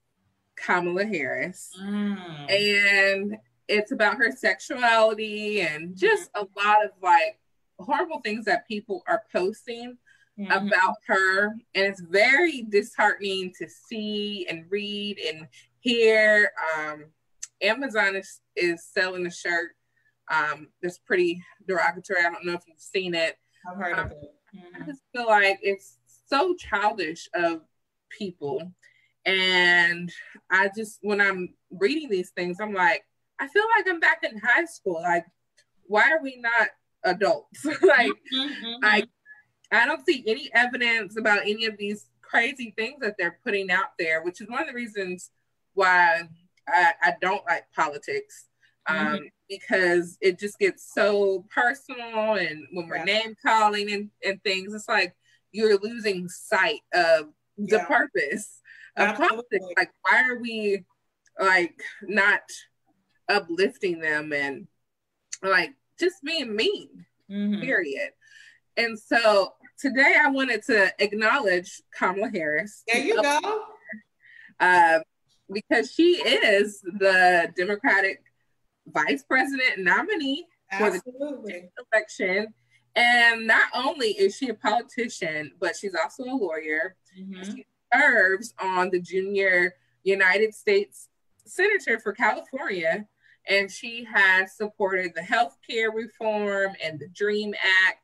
[0.56, 1.70] Kamala Harris.
[1.80, 2.50] Mm.
[2.50, 3.36] And
[3.72, 7.40] it's about her sexuality and just a lot of like
[7.78, 9.96] horrible things that people are posting
[10.38, 10.52] mm-hmm.
[10.52, 11.46] about her.
[11.74, 15.48] And it's very disheartening to see and read and
[15.80, 16.50] hear.
[16.76, 17.06] Um,
[17.62, 19.70] amazon is, is selling a shirt.
[20.30, 22.20] Um, that's pretty derogatory.
[22.20, 23.38] I don't know if you've seen it.
[23.70, 24.34] I've heard um, of it.
[24.54, 24.82] Mm-hmm.
[24.82, 25.96] i just feel like it's
[26.26, 27.62] so childish of
[28.10, 28.70] people.
[29.24, 30.12] And
[30.50, 33.04] i just when i'm reading these things i'm like
[33.42, 35.02] I feel like I'm back in high school.
[35.02, 35.26] Like,
[35.86, 36.68] why are we not
[37.02, 37.64] adults?
[37.82, 38.84] like, mm-hmm.
[38.84, 39.02] I
[39.72, 43.98] I don't see any evidence about any of these crazy things that they're putting out
[43.98, 45.30] there, which is one of the reasons
[45.74, 46.22] why
[46.68, 48.46] I, I don't like politics.
[48.86, 49.24] Um, mm-hmm.
[49.48, 53.04] because it just gets so personal and when we're yeah.
[53.04, 55.14] name calling and, and things, it's like
[55.52, 57.84] you're losing sight of the yeah.
[57.84, 58.60] purpose
[58.96, 59.36] of Absolutely.
[59.36, 59.64] politics.
[59.76, 60.84] Like, why are we
[61.38, 62.40] like not
[63.28, 64.66] uplifting them and
[65.42, 67.60] like just being mean, mm-hmm.
[67.60, 68.10] period.
[68.76, 72.82] And so today I wanted to acknowledge Kamala Harris.
[72.86, 73.64] There you go.
[74.60, 75.00] Uh,
[75.50, 78.22] because she is the Democratic
[78.86, 81.52] vice president nominee Absolutely.
[81.52, 82.54] for the election.
[82.94, 86.96] And not only is she a politician, but she's also a lawyer.
[87.18, 87.42] Mm-hmm.
[87.42, 91.08] She serves on the junior United States
[91.44, 93.06] Senator for California
[93.48, 97.98] and she has supported the health care reform and the DREAM Act.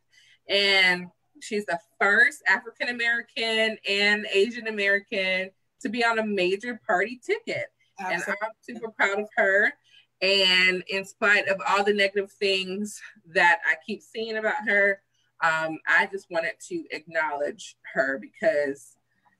[0.49, 1.07] And
[1.41, 7.67] she's the first African American and Asian American to be on a major party ticket.
[8.01, 8.33] Absolutely.
[8.33, 9.73] And I'm super proud of her.
[10.21, 13.01] And in spite of all the negative things
[13.35, 15.01] that I keep seeing about her,
[15.41, 18.97] um, I just wanted to acknowledge her because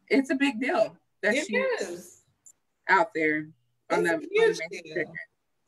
[0.09, 2.23] it's a big deal that it she's
[2.89, 3.49] out there
[3.91, 5.07] on the, on the.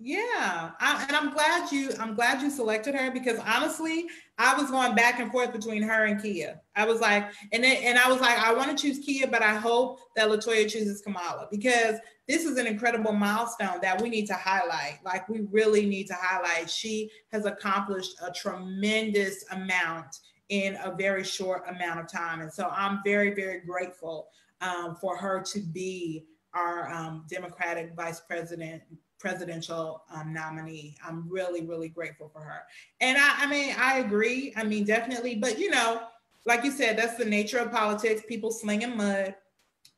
[0.03, 4.07] Yeah, I, and I'm glad you I'm glad you selected her because honestly,
[4.39, 6.59] I was going back and forth between her and Kia.
[6.75, 9.43] I was like, and then, and I was like, I want to choose Kia, but
[9.43, 11.97] I hope that Latoya chooses Kamala because
[12.27, 15.01] this is an incredible milestone that we need to highlight.
[15.05, 16.71] Like we really need to highlight.
[16.71, 20.17] She has accomplished a tremendous amount
[20.49, 24.29] in a very short amount of time, and so I'm very very grateful
[24.63, 26.25] um, for her to be
[26.55, 28.83] our um, Democratic Vice President
[29.21, 30.97] presidential um, nominee.
[31.07, 32.63] I'm really, really grateful for her.
[33.01, 34.53] And I, I mean, I agree.
[34.57, 35.37] I mean, definitely.
[35.37, 36.03] But you know,
[36.47, 38.23] like you said, that's the nature of politics.
[38.27, 39.35] People slinging mud,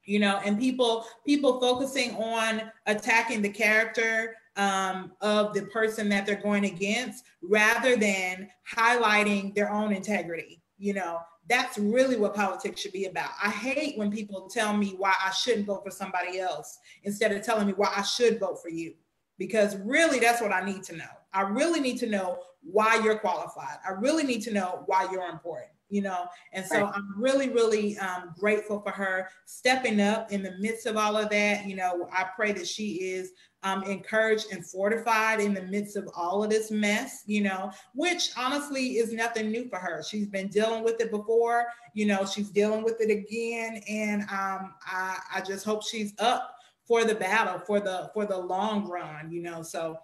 [0.05, 6.27] you know, and people people focusing on attacking the character um, of the person that
[6.27, 10.61] they're going against, rather than highlighting their own integrity.
[10.79, 13.31] You know, that's really what politics should be about.
[13.43, 17.43] I hate when people tell me why I shouldn't vote for somebody else instead of
[17.43, 18.95] telling me why I should vote for you
[19.39, 21.05] because really that's what I need to know.
[21.33, 23.79] I really need to know why you're qualified.
[23.87, 26.27] I really need to know why you're important, you know?
[26.53, 26.93] And so right.
[26.95, 31.31] I'm really, really um, grateful for her stepping up in the midst of all of
[31.31, 31.67] that.
[31.67, 33.33] You know, I pray that she is
[33.63, 38.31] um, encouraged and fortified in the midst of all of this mess, you know, which
[38.37, 40.03] honestly is nothing new for her.
[40.03, 43.81] She's been dealing with it before, you know, she's dealing with it again.
[43.89, 48.37] And um, I, I just hope she's up for the battle for the for the
[48.37, 49.97] long run you know so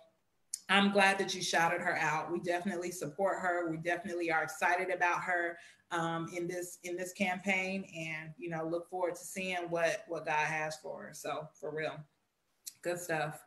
[0.69, 4.91] i'm glad that you shouted her out we definitely support her we definitely are excited
[4.91, 5.59] about her
[5.91, 10.27] um, in this in this campaign and you know look forward to seeing what what
[10.27, 11.97] god has for her so for real
[12.83, 13.41] good stuff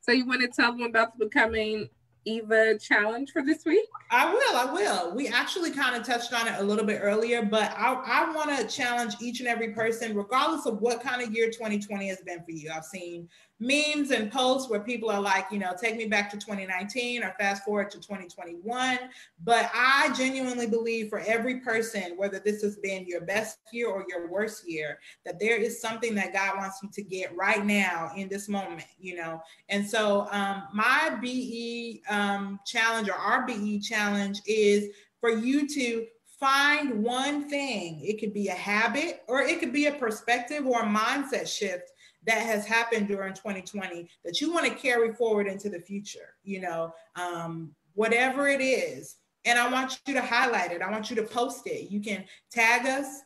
[0.00, 1.88] so you want to tell them about the becoming
[2.26, 3.86] Eva challenge for this week?
[4.10, 4.56] I will.
[4.56, 5.14] I will.
[5.14, 8.56] We actually kind of touched on it a little bit earlier, but I, I want
[8.58, 12.42] to challenge each and every person, regardless of what kind of year 2020 has been
[12.44, 12.70] for you.
[12.74, 13.28] I've seen
[13.58, 17.34] memes and posts where people are like, you know, take me back to 2019 or
[17.38, 18.98] fast forward to 2021.
[19.44, 24.04] But I genuinely believe for every person, whether this has been your best year or
[24.08, 28.10] your worst year, that there is something that God wants you to get right now
[28.14, 29.40] in this moment, you know.
[29.70, 34.90] And so um, my BE um, challenge or our BE challenge is
[35.20, 36.06] for you to
[36.38, 38.00] find one thing.
[38.02, 41.92] It could be a habit or it could be a perspective or a mindset shift
[42.26, 46.60] that has happened during 2020 that you want to carry forward into the future, you
[46.60, 49.16] know, um, whatever it is.
[49.44, 50.82] And I want you to highlight it.
[50.82, 51.90] I want you to post it.
[51.90, 53.20] You can tag us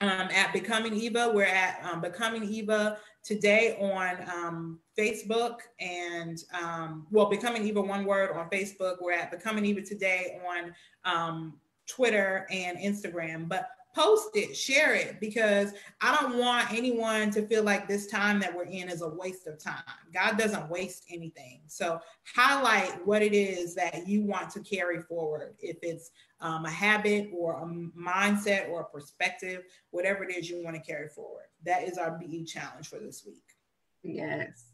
[0.00, 1.32] um, at Becoming Eva.
[1.34, 8.04] We're at um, Becoming Eva today on um, Facebook and, um, well, Becoming Eva, one
[8.04, 8.96] word on Facebook.
[9.00, 11.54] We're at Becoming Eva today on um,
[11.88, 13.48] Twitter and Instagram.
[13.48, 18.40] But post it, share it, because I don't want anyone to feel like this time
[18.40, 19.82] that we're in is a waste of time.
[20.12, 21.60] God doesn't waste anything.
[21.66, 22.00] So
[22.34, 25.54] highlight what it is that you want to carry forward.
[25.60, 27.66] If it's um, a habit or a
[27.98, 31.46] mindset or a perspective, whatever it is you want to carry forward.
[31.64, 33.44] That is our BE challenge for this week.
[34.02, 34.64] Yes.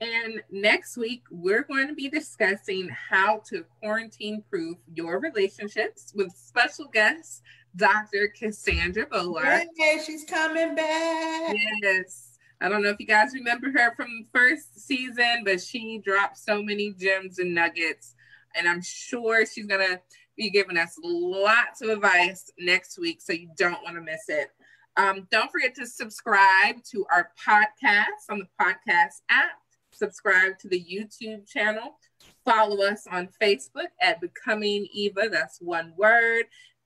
[0.00, 6.32] And next week, we're going to be discussing how to quarantine proof your relationships with
[6.32, 7.40] special guests
[7.76, 8.28] Dr.
[8.28, 9.64] Cassandra Bolar.
[9.76, 11.54] Hey, she's coming back.
[11.82, 12.38] Yes.
[12.60, 16.38] I don't know if you guys remember her from the first season, but she dropped
[16.38, 18.14] so many gems and nuggets.
[18.54, 20.00] And I'm sure she's going to
[20.36, 23.20] be giving us lots of advice next week.
[23.20, 24.48] So you don't want to miss it.
[24.96, 29.58] Um, don't forget to subscribe to our podcast on the podcast app.
[29.90, 31.98] Subscribe to the YouTube channel.
[32.44, 35.28] Follow us on Facebook at Becoming Eva.
[35.30, 36.44] That's one word.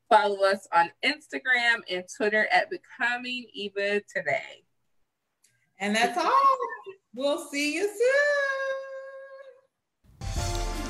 [0.08, 4.62] Follow us on Instagram and Twitter at Becoming Eva Today.
[5.78, 6.32] And that's all.
[7.14, 7.90] We'll see you soon.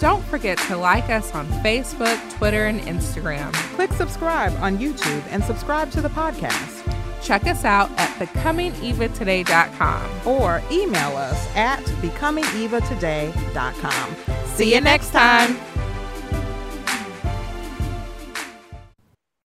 [0.01, 3.51] Don't forget to like us on Facebook, Twitter, and Instagram.
[3.75, 6.83] Click subscribe on YouTube and subscribe to the podcast.
[7.23, 14.17] Check us out at becomingevatoday.com or email us at becomingevatoday.com.
[14.47, 15.57] See you next time.